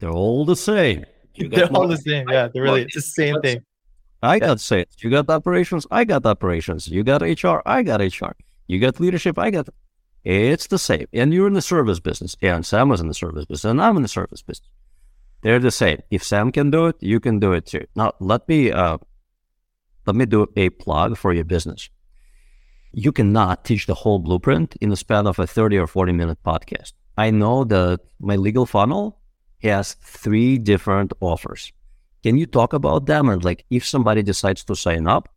[0.00, 1.06] They're all the same.
[1.38, 2.28] They're all the same.
[2.28, 3.62] Yeah, they're really it's the same thing.
[4.26, 4.88] I got sales.
[4.98, 5.86] You got operations.
[5.90, 6.88] I got operations.
[6.88, 7.62] You got HR.
[7.64, 8.32] I got HR.
[8.66, 9.38] You got leadership.
[9.38, 9.68] I got.
[10.24, 11.06] It's the same.
[11.12, 12.36] And you're in the service business.
[12.42, 14.68] And Sam is in the service business, and I'm in the service business.
[15.42, 16.00] They're the same.
[16.10, 17.86] If Sam can do it, you can do it too.
[17.94, 18.98] Now, let me uh,
[20.06, 21.88] let me do a plug for your business.
[22.92, 26.38] You cannot teach the whole blueprint in the span of a 30 or 40 minute
[26.44, 26.92] podcast.
[27.16, 29.20] I know that my legal funnel
[29.62, 31.72] has three different offers.
[32.26, 33.28] Can you talk about them?
[33.28, 35.28] And like, if somebody decides to sign up,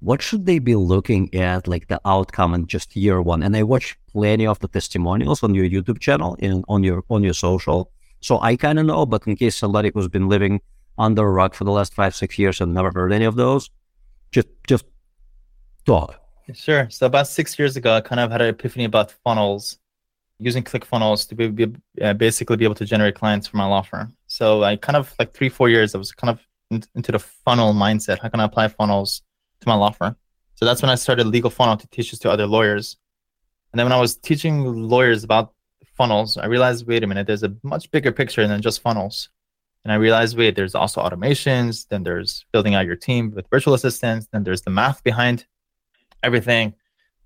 [0.00, 3.42] what should they be looking at, like the outcome in just year one?
[3.42, 7.24] And I watch plenty of the testimonials on your YouTube channel and on your on
[7.24, 7.90] your social.
[8.20, 10.60] So I kind of know, but in case somebody who's been living
[10.98, 13.70] under a rock for the last five, six years and never heard any of those,
[14.30, 14.84] just just
[15.86, 16.20] talk.
[16.52, 16.86] Sure.
[16.90, 19.78] So about six years ago, I kind of had an epiphany about funnels
[20.38, 23.82] using ClickFunnels to be, be uh, basically be able to generate clients for my law
[23.82, 24.14] firm.
[24.26, 27.18] So I kind of like three, four years, I was kind of in, into the
[27.18, 28.18] funnel mindset.
[28.20, 29.22] How can I apply funnels
[29.60, 30.16] to my law firm?
[30.54, 32.96] So that's when I started Legal Funnel to teach this to other lawyers.
[33.72, 35.52] And then when I was teaching lawyers about
[35.96, 39.28] funnels, I realized, wait a minute, there's a much bigger picture than just funnels.
[39.84, 43.74] And I realized, wait, there's also automations, then there's building out your team with virtual
[43.74, 45.46] assistants, then there's the math behind
[46.22, 46.74] everything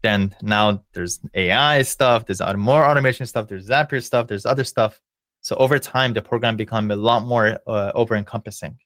[0.03, 5.01] then now there's AI stuff, there's more automation stuff, there's Zapier stuff, there's other stuff.
[5.43, 8.79] So over time, the program become a lot more uh, over encompassing.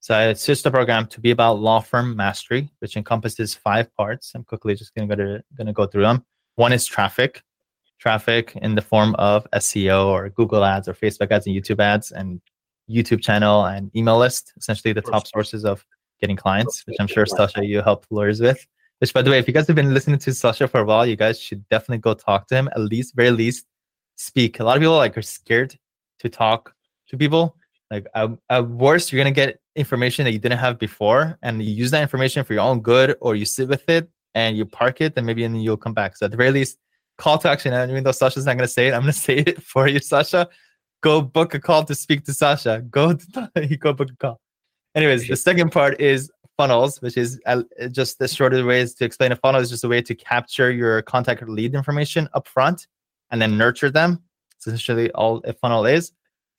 [0.00, 4.32] So I switched the program to be about law firm mastery, which encompasses five parts.
[4.34, 6.24] I'm quickly just gonna go to gonna go through them.
[6.54, 7.42] One is traffic,
[7.98, 12.12] traffic in the form of SEO or Google ads or Facebook ads and YouTube ads
[12.12, 12.40] and
[12.88, 15.84] YouTube channel and email list, essentially the top sources of
[16.20, 18.66] getting clients, which I'm sure Sasha you help lawyers with.
[19.00, 21.06] Which, by the way, if you guys have been listening to Sasha for a while,
[21.06, 22.68] you guys should definitely go talk to him.
[22.68, 23.66] At least, very least,
[24.16, 24.58] speak.
[24.58, 25.78] A lot of people like are scared
[26.18, 26.74] to talk
[27.08, 27.56] to people.
[27.90, 31.72] Like at, at worst, you're gonna get information that you didn't have before, and you
[31.72, 35.00] use that information for your own good, or you sit with it and you park
[35.00, 36.16] it, and maybe and you'll come back.
[36.16, 36.78] So at the very least,
[37.18, 37.72] call to action.
[37.72, 40.48] And even though Sasha's not gonna say it, I'm gonna say it for you, Sasha.
[41.02, 42.82] Go book a call to speak to Sasha.
[42.90, 44.40] Go to, go book a call.
[44.94, 49.32] Anyways, the second part is funnels, which is uh, just the shorter ways to explain
[49.32, 52.88] a funnel is just a way to capture your contact or lead information up front
[53.30, 54.22] and then nurture them.
[54.56, 56.12] It's essentially all a funnel is.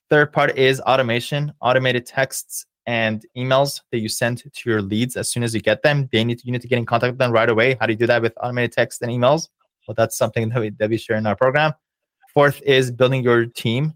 [0.10, 5.30] Third part is automation, automated texts and emails that you send to your leads as
[5.30, 6.10] soon as you get them.
[6.12, 7.78] They need to, you need to get in contact with them right away.
[7.80, 9.50] How do you do that with automated text and emails?
[9.88, 11.74] Well, that's something that we, that we share in our program.
[12.34, 13.94] Fourth is building your team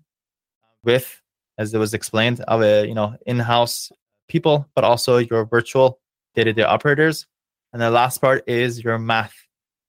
[0.84, 1.22] with,
[1.58, 3.92] as it was explained, of a you know in-house
[4.28, 6.00] people, but also your virtual
[6.36, 7.28] day-to-day operators.
[7.72, 9.34] And the last part is your math,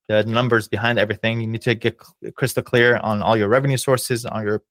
[0.09, 1.41] the numbers behind everything.
[1.41, 1.99] You need to get
[2.35, 4.63] crystal clear on all your revenue sources, on your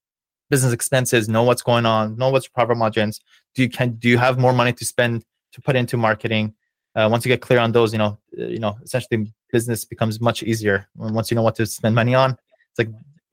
[0.50, 3.20] business expenses, know what's going on, know what's profit margins.
[3.56, 5.24] Do you can do you have more money to spend
[5.54, 6.54] to put into marketing?
[6.96, 10.22] Uh, once you get clear on those, you know, uh, you know, essentially business becomes
[10.22, 12.32] much easier once you know what to spend money on.
[12.72, 12.90] It's like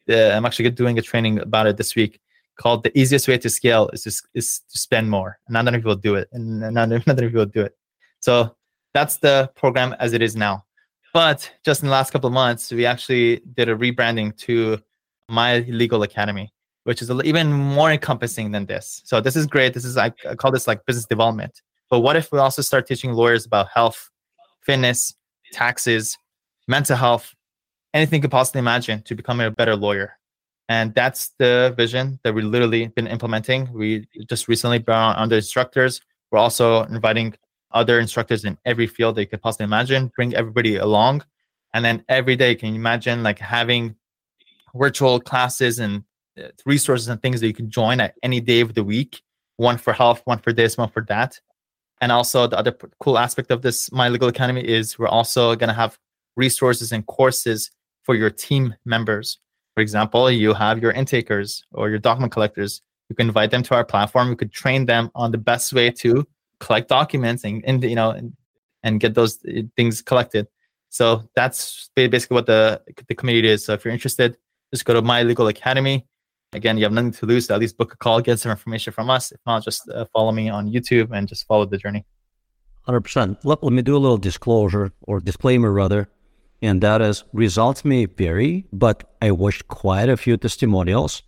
[0.09, 2.21] uh, I'm actually doing a training about it this week
[2.61, 5.39] called the easiest way to scale is to, is to spend more.
[5.47, 7.75] And not many people do it, and not, not many people do it.
[8.21, 8.55] So
[8.93, 10.65] that's the program as it is now.
[11.15, 14.79] But just in the last couple of months, we actually did a rebranding to
[15.29, 16.53] My Legal Academy,
[16.85, 19.03] which is even more encompassing than this.
[19.05, 19.73] So this is great.
[19.75, 21.63] This is I, I call this like business development.
[21.89, 24.11] But what if we also start teaching lawyers about health,
[24.63, 25.15] fitness,
[25.51, 26.17] taxes,
[26.69, 27.35] mental health,
[27.95, 30.20] anything you could possibly imagine to become a better lawyer?
[30.71, 33.69] And that's the vision that we've literally been implementing.
[33.73, 36.01] We just recently brought on the instructors.
[36.31, 37.35] We're also inviting
[37.73, 41.25] other instructors in every field they could possibly imagine, bring everybody along.
[41.75, 43.97] And then every day, can you imagine like having
[44.73, 46.05] virtual classes and
[46.41, 49.23] uh, resources and things that you can join at any day of the week
[49.57, 51.41] one for health, one for this, one for that.
[52.01, 55.69] And also, the other cool aspect of this My Legal Academy is we're also going
[55.69, 55.99] to have
[56.37, 57.73] resources and courses
[58.05, 59.41] for your team members.
[59.75, 62.83] For example, you have your intakers or your document collectors.
[63.09, 64.29] You can invite them to our platform.
[64.31, 66.27] We could train them on the best way to
[66.59, 68.35] collect documents and, and you know and,
[68.83, 70.47] and get those uh, things collected.
[70.91, 73.65] So that's basically what the the community is.
[73.65, 74.37] So if you're interested,
[74.73, 76.07] just go to My Legal Academy.
[76.53, 77.47] Again, you have nothing to lose.
[77.47, 79.31] So at least book a call, get some information from us.
[79.31, 82.05] If not, just uh, follow me on YouTube and just follow the journey.
[82.89, 83.39] 100%.
[83.45, 86.09] Let, let me do a little disclosure or disclaimer rather
[86.63, 91.23] and that is results may vary, but I watched quite a few testimonials.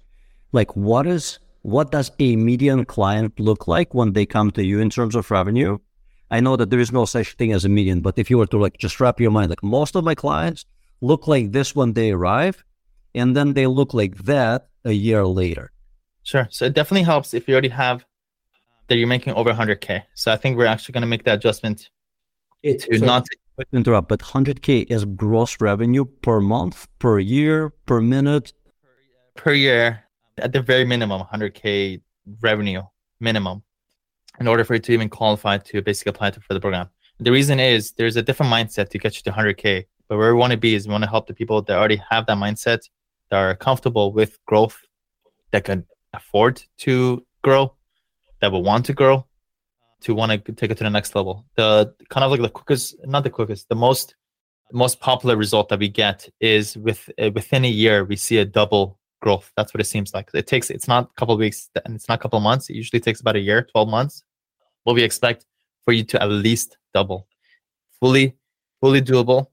[0.53, 4.81] Like, what is what does a median client look like when they come to you
[4.81, 5.79] in terms of revenue?
[6.31, 8.47] I know that there is no such thing as a median, but if you were
[8.47, 10.65] to like just wrap your mind, like most of my clients
[11.01, 12.65] look like this when they arrive,
[13.15, 15.73] and then they look like that a year later.
[16.25, 16.49] Sure.
[16.51, 18.05] So it definitely helps if you already have
[18.89, 20.03] that you're making over 100k.
[20.15, 21.91] So I think we're actually going to make that adjustment
[22.63, 22.99] it, to
[23.59, 28.53] not interrupt, but 100K is gross revenue per month, per year, per minute?
[29.35, 30.05] Per year,
[30.39, 32.01] at the very minimum, 100K
[32.41, 32.83] revenue
[33.21, 33.63] minimum
[34.41, 36.89] in order for you to even qualify to basically apply to, for the program.
[37.21, 39.85] The reason is there's a different mindset to get you to 100K.
[40.09, 42.01] But where we want to be is we want to help the people that already
[42.11, 42.89] have that mindset,
[43.31, 44.79] that are comfortable with growth,
[45.53, 47.75] that can afford to grow,
[48.41, 49.27] that will want to grow,
[50.03, 51.45] to want to take it to the next level.
[51.57, 54.15] The kind of like the quickest, not the quickest, the most
[54.73, 58.45] most popular result that we get is with uh, within a year we see a
[58.45, 59.53] double growth.
[59.57, 60.31] That's what it seems like.
[60.35, 62.71] It takes it's not a couple weeks and it's not a couple months.
[62.71, 64.23] It usually takes about a year, twelve months.
[64.85, 65.47] What we expect
[65.85, 67.27] for you to at least double,
[68.01, 68.37] fully
[68.81, 69.47] fully doable.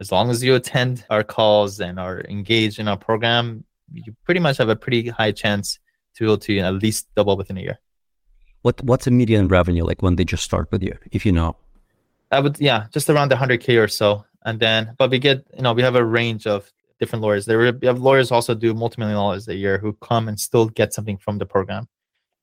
[0.00, 4.40] As long as you attend our calls and are engaged in our program, you pretty
[4.40, 5.78] much have a pretty high chance
[6.14, 7.78] to be able to at least double within a year.
[8.62, 11.56] What what's a median revenue like when they just start with you, if you know?
[12.30, 15.44] I would yeah, just around the hundred k or so, and then but we get
[15.56, 17.46] you know we have a range of different lawyers.
[17.46, 20.92] There we have lawyers also do multi-million dollars a year who come and still get
[20.92, 21.88] something from the program.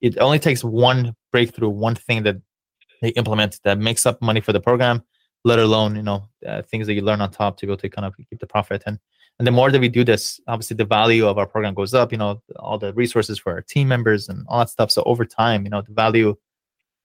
[0.01, 2.37] It only takes one breakthrough, one thing that
[3.01, 5.03] they implement that makes up money for the program,
[5.43, 8.05] let alone you know uh, things that you learn on top to go to kind
[8.05, 8.83] of keep the profit.
[8.85, 8.99] And
[9.39, 12.11] and the more that we do this, obviously the value of our program goes up.
[12.11, 14.91] You know, all the resources for our team members and all that stuff.
[14.91, 16.35] So over time, you know, the value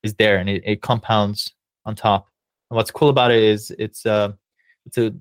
[0.03, 1.53] is there and it, it compounds
[1.85, 2.29] on top.
[2.71, 4.33] And what's cool about it is it's uh
[4.87, 5.15] it's a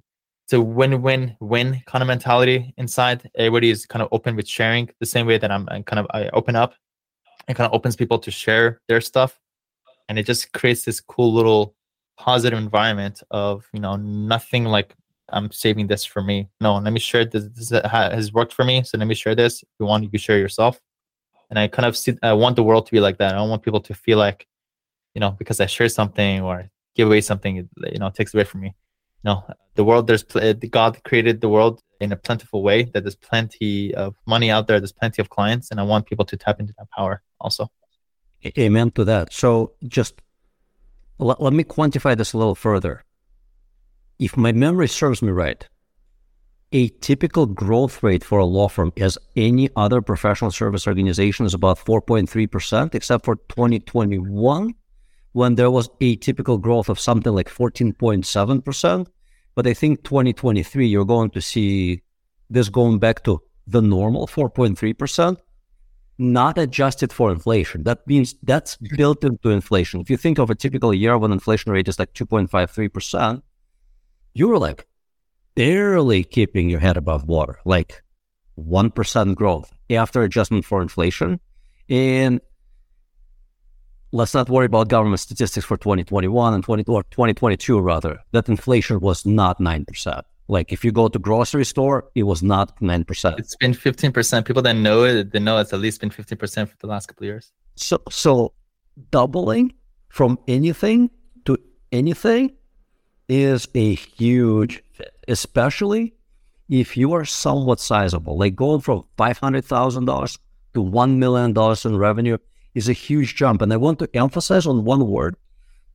[0.45, 3.29] it's a win-win-win kind of mentality inside.
[3.35, 6.07] Everybody is kind of open with sharing the same way that I'm, I'm kind of
[6.11, 6.73] I open up.
[7.47, 9.39] It kind of opens people to share their stuff,
[10.07, 11.75] and it just creates this cool little
[12.17, 14.95] positive environment of you know nothing like
[15.31, 16.49] I'm saving this for me.
[16.59, 17.45] No, let me share this.
[17.55, 19.63] This has worked for me, so let me share this.
[19.63, 20.79] If you want, you can share yourself.
[21.49, 22.17] And I kind of see.
[22.21, 23.33] I want the world to be like that.
[23.33, 24.47] I don't want people to feel like,
[25.13, 28.61] you know, because I share something or give away something, you know, takes away from
[28.61, 28.73] me.
[29.23, 29.43] No,
[29.75, 30.07] the world.
[30.07, 32.83] There's eh, God created the world in a plentiful way.
[32.83, 34.79] That there's plenty of money out there.
[34.79, 37.69] There's plenty of clients, and I want people to tap into that power also.
[38.57, 39.31] Amen to that.
[39.31, 40.21] So just
[41.19, 43.05] let, let me quantify this a little further
[44.21, 45.67] if my memory serves me right,
[46.71, 51.55] a typical growth rate for a law firm as any other professional service organization is
[51.55, 54.75] about 4.3%, except for 2021,
[55.33, 59.07] when there was a typical growth of something like 14.7%.
[59.55, 62.03] But I think 2023, you're going to see
[62.47, 65.37] this going back to the normal 4.3%,
[66.19, 67.83] not adjusted for inflation.
[67.83, 69.99] That means that's built into inflation.
[69.99, 73.41] If you think of a typical year when inflation rate is like 2.53%,
[74.33, 74.87] you were like
[75.55, 78.03] barely keeping your head above water, like
[78.57, 81.39] 1% growth after adjustment for inflation.
[81.89, 82.41] And
[84.11, 88.99] let's not worry about government statistics for 2021 and 20, or 2022 rather, that inflation
[88.99, 90.21] was not 9%.
[90.47, 93.39] Like if you go to grocery store, it was not 9%.
[93.39, 94.45] It's been 15%.
[94.45, 97.23] People that know it, they know it's at least been 15% for the last couple
[97.23, 97.51] of years.
[97.75, 98.53] So, so
[99.11, 99.73] doubling
[100.09, 101.09] from anything
[101.45, 101.57] to
[101.91, 102.51] anything
[103.31, 106.13] is a huge fit, especially
[106.67, 108.37] if you are somewhat sizable.
[108.37, 110.37] Like going from $500,000
[110.73, 111.55] to $1 million
[111.85, 112.37] in revenue
[112.75, 113.61] is a huge jump.
[113.61, 115.37] And I want to emphasize on one word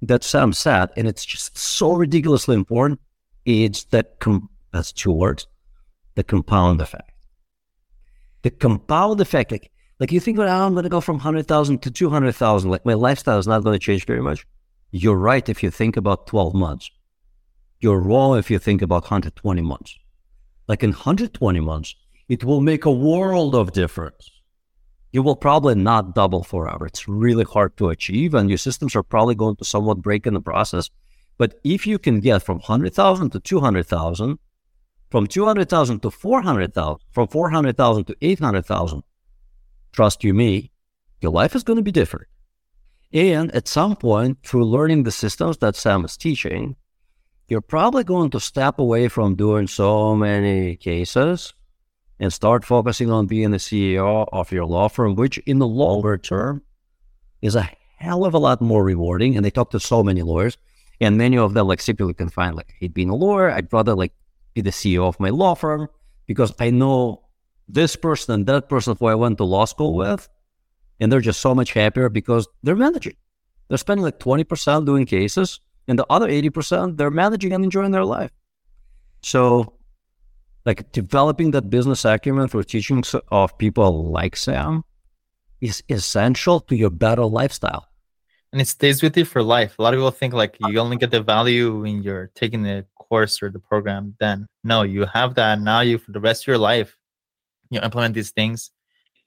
[0.00, 3.00] that Sam said, and it's just so ridiculously important.
[3.44, 5.46] It's that, com- that's two words,
[6.14, 7.10] the compound effect.
[8.40, 9.70] The compound effect, like,
[10.00, 12.70] like you think, well, I'm going to go from 100,000 to 200,000.
[12.70, 14.46] Like my lifestyle is not going to change very much.
[14.90, 16.90] You're right if you think about 12 months.
[17.80, 19.98] You're wrong if you think about 120 months.
[20.68, 21.94] Like in 120 months,
[22.28, 24.30] it will make a world of difference
[25.16, 26.84] you will probably not double forever.
[26.84, 30.34] It's really hard to achieve, and your systems are probably going to somewhat break in
[30.34, 30.90] the process.
[31.38, 34.38] But if you can get from 100,000 to 200,000,
[35.10, 39.02] from 200,000 to 400,000, from 400,000 to 800,000,
[39.92, 40.70] trust you me,
[41.22, 42.28] your life is going to be different.
[43.10, 46.76] And at some point, through learning the systems that Sam is teaching,
[47.48, 51.54] you're probably going to step away from doing so many cases
[52.18, 56.16] and start focusing on being the CEO of your law firm, which in the longer
[56.16, 56.62] term
[57.42, 59.36] is a hell of a lot more rewarding.
[59.36, 60.56] And they talk to so many lawyers,
[61.00, 63.94] and many of them like simply can find like, hey, being a lawyer, I'd rather
[63.94, 64.12] like
[64.54, 65.88] be the CEO of my law firm
[66.26, 67.22] because I know
[67.68, 70.28] this person and that person who I went to law school with,
[70.98, 73.16] and they're just so much happier because they're managing.
[73.68, 78.04] They're spending like 20% doing cases, and the other 80% they're managing and enjoying their
[78.04, 78.30] life.
[79.22, 79.74] So
[80.64, 84.84] like developing that business acumen through teachings of people like Sam
[85.60, 87.88] is essential to your better lifestyle.
[88.52, 89.78] And it stays with you for life.
[89.78, 92.86] A lot of people think like you only get the value when you're taking the
[92.96, 94.16] course or the program.
[94.18, 95.80] Then no, you have that now.
[95.80, 96.96] You for the rest of your life,
[97.70, 98.70] you implement these things,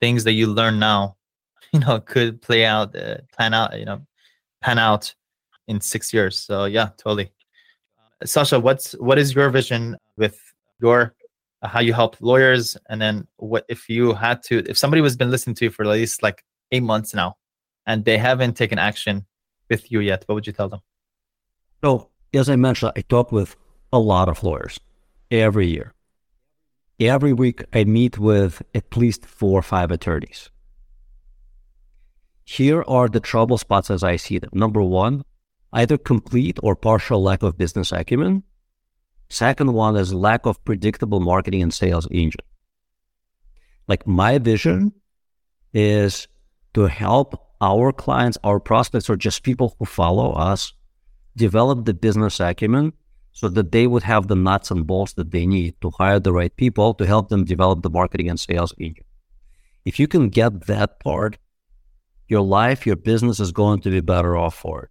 [0.01, 1.15] things that you learn now.
[1.71, 3.77] You know, could play out, uh, plan out.
[3.77, 4.01] You know,
[4.59, 5.13] pan out
[5.69, 6.37] in six years.
[6.37, 7.31] So yeah, totally.
[8.25, 10.37] Sasha, what's what is your vision with
[10.81, 11.15] your
[11.61, 15.15] uh, how you help lawyers, and then what if you had to, if somebody was
[15.15, 17.37] been listening to you for at least like eight months now,
[17.85, 19.25] and they haven't taken action
[19.69, 20.81] with you yet, what would you tell them?
[21.83, 23.55] So, as I mentioned, I talk with
[23.93, 24.79] a lot of lawyers
[25.31, 25.93] every year.
[26.99, 30.49] Every week, I meet with at least four or five attorneys.
[32.43, 34.49] Here are the trouble spots as I see them.
[34.53, 35.23] Number one,
[35.73, 38.43] either complete or partial lack of business acumen.
[39.29, 42.45] Second one is lack of predictable marketing and sales engine.
[43.87, 44.93] Like my vision
[45.73, 46.27] is
[46.73, 50.73] to help our clients, our prospects, or just people who follow us
[51.35, 52.93] develop the business acumen
[53.31, 56.33] so that they would have the nuts and bolts that they need to hire the
[56.33, 59.05] right people to help them develop the marketing and sales engine.
[59.85, 61.37] If you can get that part,
[62.27, 64.89] your life, your business is going to be better off for it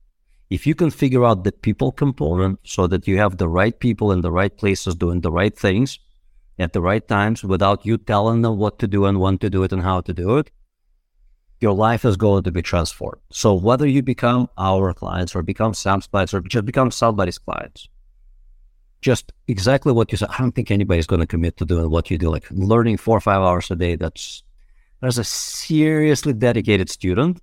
[0.50, 4.12] if you can figure out the people component so that you have the right people
[4.12, 5.98] in the right places doing the right things
[6.58, 9.62] at the right times without you telling them what to do and when to do
[9.62, 10.50] it and how to do it,
[11.60, 13.20] your life is going to be transformed.
[13.30, 17.88] So whether you become our clients or become Sam's clients or just become somebody's clients,
[19.00, 20.30] just exactly what you said.
[20.30, 23.16] I don't think anybody's going to commit to doing what you do, like learning four
[23.16, 23.96] or five hours a day.
[23.96, 24.42] That's
[25.02, 27.40] as a seriously dedicated student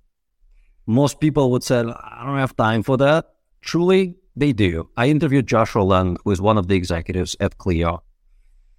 [0.86, 3.34] most people would say, I don't have time for that.
[3.60, 4.88] Truly, they do.
[4.96, 8.02] I interviewed Joshua Lenon, who is one of the executives at Clio.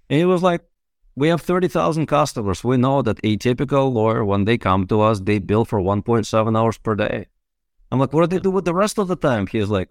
[0.08, 0.62] And he was like,
[1.16, 2.62] we have 30,000 customers.
[2.62, 6.56] We know that a typical lawyer, when they come to us, they bill for 1.7
[6.56, 7.26] hours per day.
[7.90, 9.46] I'm like, what do they do with the rest of the time?
[9.46, 9.88] He's like,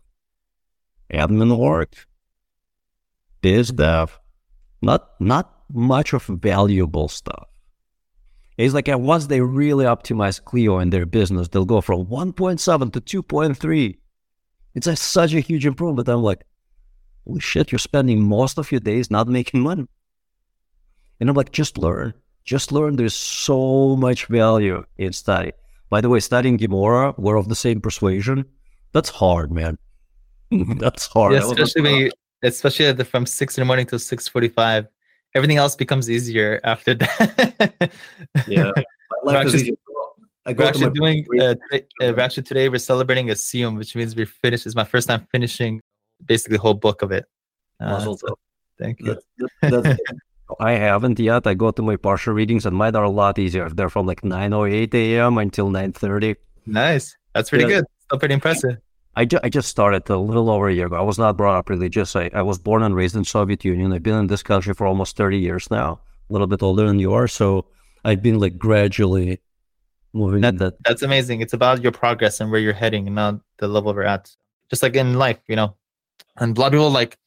[1.13, 2.07] admin work,
[3.41, 4.19] biz dev,
[4.81, 7.49] not, not much of valuable stuff.
[8.57, 13.23] It's like once they really optimize Clio in their business, they'll go from 1.7 to
[13.23, 13.97] 2.3.
[14.73, 16.09] It's a, such a huge improvement.
[16.09, 16.43] I'm like,
[17.25, 19.87] holy shit, you're spending most of your days not making money.
[21.19, 22.13] And I'm like, just learn.
[22.45, 22.95] Just learn.
[22.95, 25.51] There's so much value in study.
[25.89, 28.45] By the way, studying Gemara, we're of the same persuasion.
[28.91, 29.77] That's hard, man.
[30.51, 31.33] That's hard.
[31.33, 34.87] Yeah, especially, especially from six in the morning till six forty-five
[35.35, 37.91] everything else becomes easier after that.
[38.47, 38.71] yeah,
[39.23, 39.77] we're actually,
[40.45, 41.25] we're actually doing.
[41.39, 44.65] Uh, today, uh, we're actually today we're celebrating a siyum, which means we finished.
[44.65, 45.81] It's my first time finishing
[46.25, 47.25] basically the whole book of it.
[47.79, 48.17] Uh, so
[48.79, 49.17] thank you.
[49.61, 49.97] That's-
[50.61, 51.45] I haven't yet.
[51.45, 53.65] I go to my partial readings, and mine are a lot easier.
[53.65, 55.37] If they're from like 9 or 8 a.m.
[55.39, 56.37] until 9:30.
[56.65, 57.17] Nice.
[57.33, 57.81] That's pretty Yeah.
[57.81, 57.85] good.
[58.05, 58.77] Still pretty impressive.
[59.17, 60.95] I, ju- I just started a little over a year ago.
[60.95, 62.15] I was not brought up religious.
[62.15, 63.91] I, I was born and raised in Soviet Union.
[63.91, 65.99] I've been in this country for almost 30 years now,
[66.29, 67.27] a little bit older than you are.
[67.27, 67.65] So
[68.05, 69.41] I've been like gradually
[70.13, 70.75] moving That- that.
[70.83, 71.41] That's amazing.
[71.41, 74.33] It's about your progress and where you're heading and not the level we're at.
[74.69, 75.75] Just like in life, you know.
[76.37, 77.17] And a lot of people like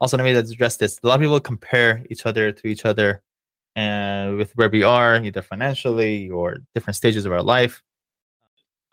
[0.00, 0.98] also let me address this.
[1.02, 3.22] A lot of people compare each other to each other
[3.74, 7.82] and with where we are, either financially or different stages of our life.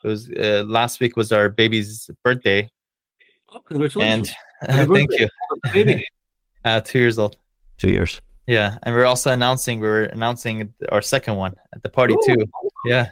[0.04, 2.70] It was uh, last week was our baby's birthday,
[3.51, 4.34] Oh, congratulations.
[4.62, 5.30] and Happy thank birthday.
[5.66, 5.72] you.
[5.74, 6.08] baby.
[6.66, 7.36] Uh, two years old.
[7.78, 8.22] Two years.
[8.47, 12.22] Yeah, and we're also announcing we are announcing our second one at the party Ooh.
[12.26, 12.45] too.
[12.86, 13.04] Yeah,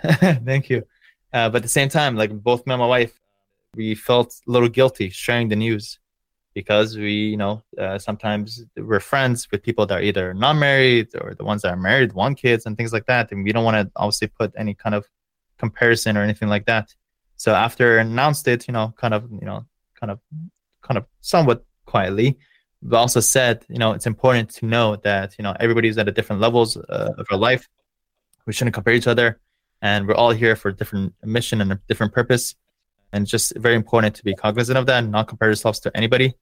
[0.46, 0.84] thank you.
[1.34, 3.20] Uh, but at the same time, like both me and my wife,
[3.76, 6.00] we felt a little guilty sharing the news
[6.54, 11.10] because we, you know, uh, sometimes we're friends with people that are either not married
[11.22, 13.66] or the ones that are married, want kids, and things like that, and we don't
[13.66, 15.06] want to obviously put any kind of
[15.64, 16.86] comparison or anything like that.
[17.44, 19.60] So after announced it, you know, kind of, you know,
[20.00, 20.18] kind of,
[20.88, 22.30] kind of somewhat quietly,
[22.82, 26.16] we also said, you know, it's important to know that, you know, everybody's at a
[26.18, 27.64] different levels uh, of our life.
[28.48, 29.28] We shouldn't compare each other,
[29.82, 32.56] and we're all here for a different mission and a different purpose.
[33.14, 36.34] And just very important to be cognizant of that and not compare yourselves to anybody.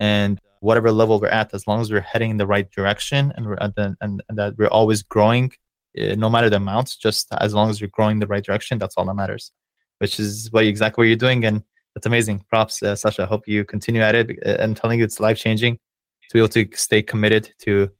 [0.00, 3.46] And whatever level we're at, as long as we're heading in the right direction and
[3.46, 5.52] we're at the, and, and that we're always growing,
[5.96, 9.06] no matter the amount, just as long as you're growing the right direction, that's all
[9.06, 9.52] that matters.
[9.98, 11.62] Which is what exactly what you're doing, and
[11.94, 12.44] that's amazing.
[12.50, 13.22] Props, uh, Sasha.
[13.22, 14.38] I hope you continue at it.
[14.44, 17.90] Uh, I'm telling you, it's life changing to be able to stay committed to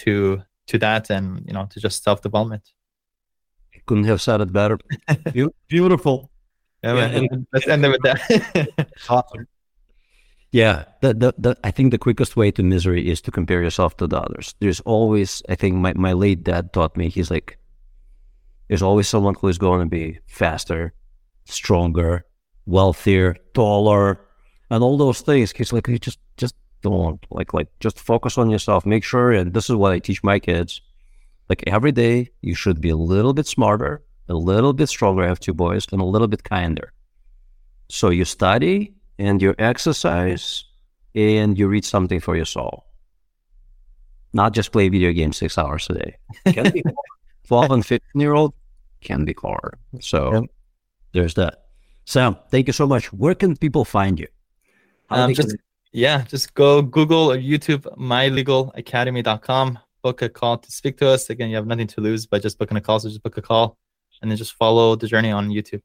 [0.00, 2.62] to to that, and you know, to just self development.
[3.86, 4.78] Couldn't have said it better.
[5.68, 6.30] Beautiful.
[6.84, 8.86] Yeah, Yeah, and- Let's end it with that.
[9.08, 9.46] Awesome.
[10.50, 13.96] Yeah, the, the, the, I think the quickest way to misery is to compare yourself
[13.98, 14.54] to the others.
[14.60, 17.58] There's always, I think my, my late dad taught me, he's like,
[18.68, 20.94] there's always someone who is going to be faster,
[21.44, 22.24] stronger,
[22.66, 24.20] wealthier, taller,
[24.70, 25.52] and all those things.
[25.52, 28.86] He's like, you just, just don't like, like, just focus on yourself.
[28.86, 30.80] Make sure, and this is what I teach my kids.
[31.48, 35.24] Like every day, you should be a little bit smarter, a little bit stronger.
[35.24, 36.92] I have two boys, and a little bit kinder.
[37.88, 40.64] So you study and you exercise
[41.14, 42.84] and you read something for your soul.
[44.32, 46.16] Not just play video games six hours a day.
[46.52, 46.82] Can be
[47.48, 48.52] 12 and 15 year old
[49.00, 49.76] can be hard.
[50.00, 50.44] So Yep.
[51.12, 51.64] there's that.
[52.04, 53.12] Sam, thank you so much.
[53.12, 54.28] Where can people find you?
[55.10, 55.58] Um, just can-
[55.92, 59.78] yeah, just go Google or YouTube mylegalacademy.com.
[60.02, 61.30] Book a call to speak to us.
[61.30, 63.00] Again, you have nothing to lose by just booking a call.
[63.00, 63.76] So just book a call,
[64.22, 65.82] and then just follow the journey on YouTube.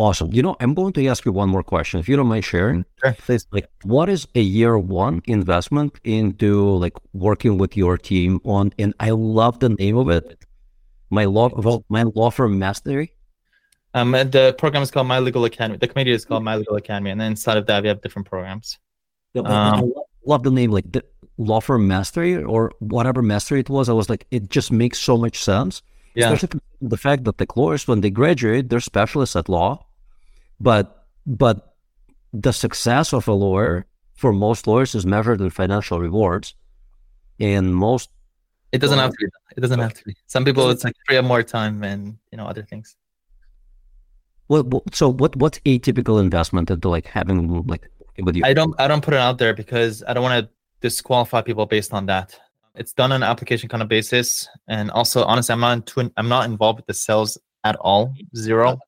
[0.00, 0.32] Awesome.
[0.32, 2.84] You know, I'm going to ask you one more question, if you don't mind sharing.
[3.02, 3.46] Sure, please.
[3.52, 6.50] Like, what is a year one investment into
[6.84, 8.72] like working with your team on?
[8.78, 10.26] And I love the name of it.
[11.10, 13.12] My law, well, my law firm mastery.
[13.94, 15.76] Um, and the program is called My Legal Academy.
[15.76, 18.28] The community is called My Legal Academy, and then inside of that we have different
[18.28, 18.78] programs.
[19.34, 21.02] Yeah, but I Um, lo- love the name, like the
[21.38, 23.88] law firm mastery or whatever mastery it was.
[23.88, 25.82] I was like, it just makes so much sense.
[26.14, 29.84] Yeah, Especially the fact that the lawyers, when they graduate, they're specialists at law,
[30.60, 31.74] but but
[32.32, 36.54] the success of a lawyer for most lawyers is measured in financial rewards,
[37.38, 38.10] and most
[38.72, 39.26] it doesn't well, have to be.
[39.56, 40.16] It doesn't have to be.
[40.26, 42.96] Some people it's like free up more time and you know other things.
[44.48, 47.88] well, so what what's a typical investment into like having like
[48.18, 48.42] with you?
[48.44, 50.50] I don't I don't put it out there because I don't want to
[50.80, 52.38] disqualify people based on that.
[52.76, 56.28] It's done on an application kind of basis, and also honestly, I'm not into, I'm
[56.28, 58.78] not involved with the sales at all, zero.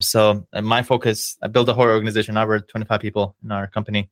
[0.00, 2.34] So uh, my focus, I built a whole organization.
[2.34, 4.10] Now we're 25 people in our company.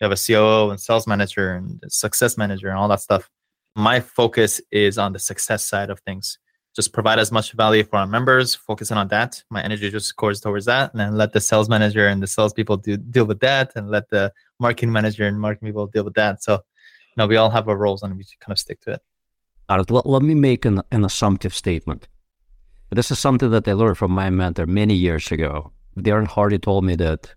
[0.00, 3.30] We have a COO and sales manager and success manager and all that stuff.
[3.76, 6.38] My focus is on the success side of things.
[6.74, 9.42] Just provide as much value for our members, focusing on that.
[9.50, 12.78] My energy just goes towards that, and then let the sales manager and the salespeople
[12.78, 16.42] do, deal with that, and let the marketing manager and marketing people deal with that.
[16.42, 19.02] So, you know, we all have our roles, and we kind of stick to it.
[19.68, 22.08] All right, let, let me make an, an assumptive statement.
[22.94, 25.72] This is something that I learned from my mentor many years ago.
[25.98, 27.34] Darren Hardy told me that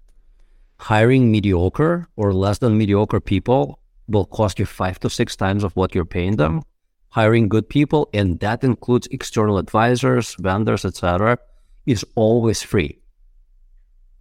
[0.78, 5.76] hiring mediocre or less than mediocre people will cost you five to six times of
[5.76, 6.62] what you're paying them.
[7.10, 11.40] Hiring good people, and that includes external advisors, vendors, etc.,
[11.88, 13.00] is always free.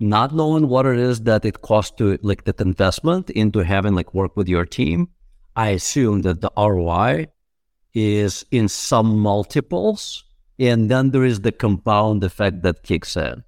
[0.00, 4.14] Not knowing what it is that it costs to like that investment into having like
[4.14, 5.10] work with your team,
[5.54, 7.26] I assume that the ROI
[7.92, 10.24] is in some multiples,
[10.58, 13.44] and then there is the compound effect that kicks in.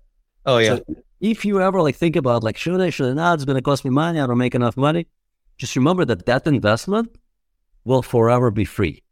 [0.47, 0.85] Oh yeah, So
[1.21, 3.35] if you ever like think about like should I, should I not?
[3.35, 4.21] It's going to cost me money.
[4.21, 5.07] I don't make enough money.
[5.57, 7.17] just remember that that investment
[7.85, 9.03] will forever be free.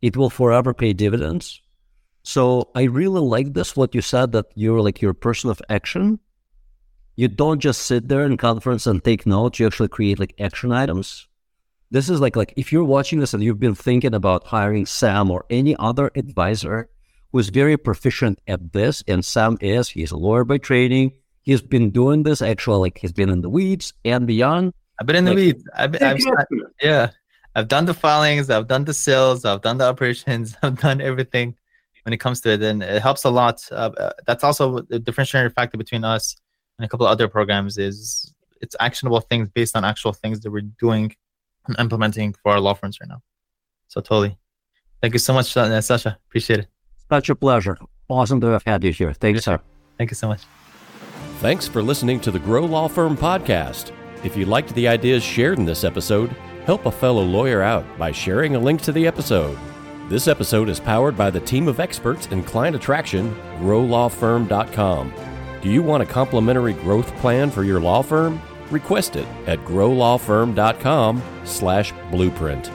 [0.00, 1.60] It will forever pay dividends.
[2.22, 6.18] So I really like this, what you said, that you're like your person of action.
[7.16, 9.60] You don't just sit there in conference and take notes.
[9.60, 11.28] You actually create like action items.
[11.94, 15.30] This is like like if you're watching this and you've been thinking about hiring Sam
[15.30, 16.88] or any other advisor
[17.30, 21.12] who's very proficient at this, and Sam is, he's a lawyer by training.
[21.42, 24.72] He's been doing this actually, like he's been in the weeds and beyond.
[24.98, 25.64] I've been in Like- the weeds.
[25.76, 26.18] I've been, I've,
[26.82, 27.10] yeah,
[27.54, 31.54] I've done the filings, I've done the sales, I've done the operations, I've done everything
[32.02, 33.64] when it comes to it, and it helps a lot.
[33.70, 36.34] Uh, uh, that's also the differentiating factor between us
[36.76, 40.50] and a couple of other programs is it's actionable things based on actual things that
[40.50, 41.14] we're doing
[41.66, 43.22] and implementing for our law firms right now.
[43.88, 44.36] So totally,
[45.00, 46.18] thank you so much, uh, Sasha.
[46.28, 46.68] Appreciate it.
[47.08, 47.78] Such a pleasure.
[48.08, 49.12] Awesome to have had you here.
[49.12, 49.60] Thank you, sir.
[49.98, 50.42] Thank you so much.
[51.38, 53.92] Thanks for listening to the Grow Law Firm podcast.
[54.24, 56.30] If you liked the ideas shared in this episode,
[56.64, 59.58] help a fellow lawyer out by sharing a link to the episode.
[60.08, 65.14] This episode is powered by the team of experts in client attraction, growlawfirm.com.
[65.62, 68.40] Do you want a complimentary growth plan for your law firm?
[68.70, 72.70] Request it at growlawfirm.com slash blueprint.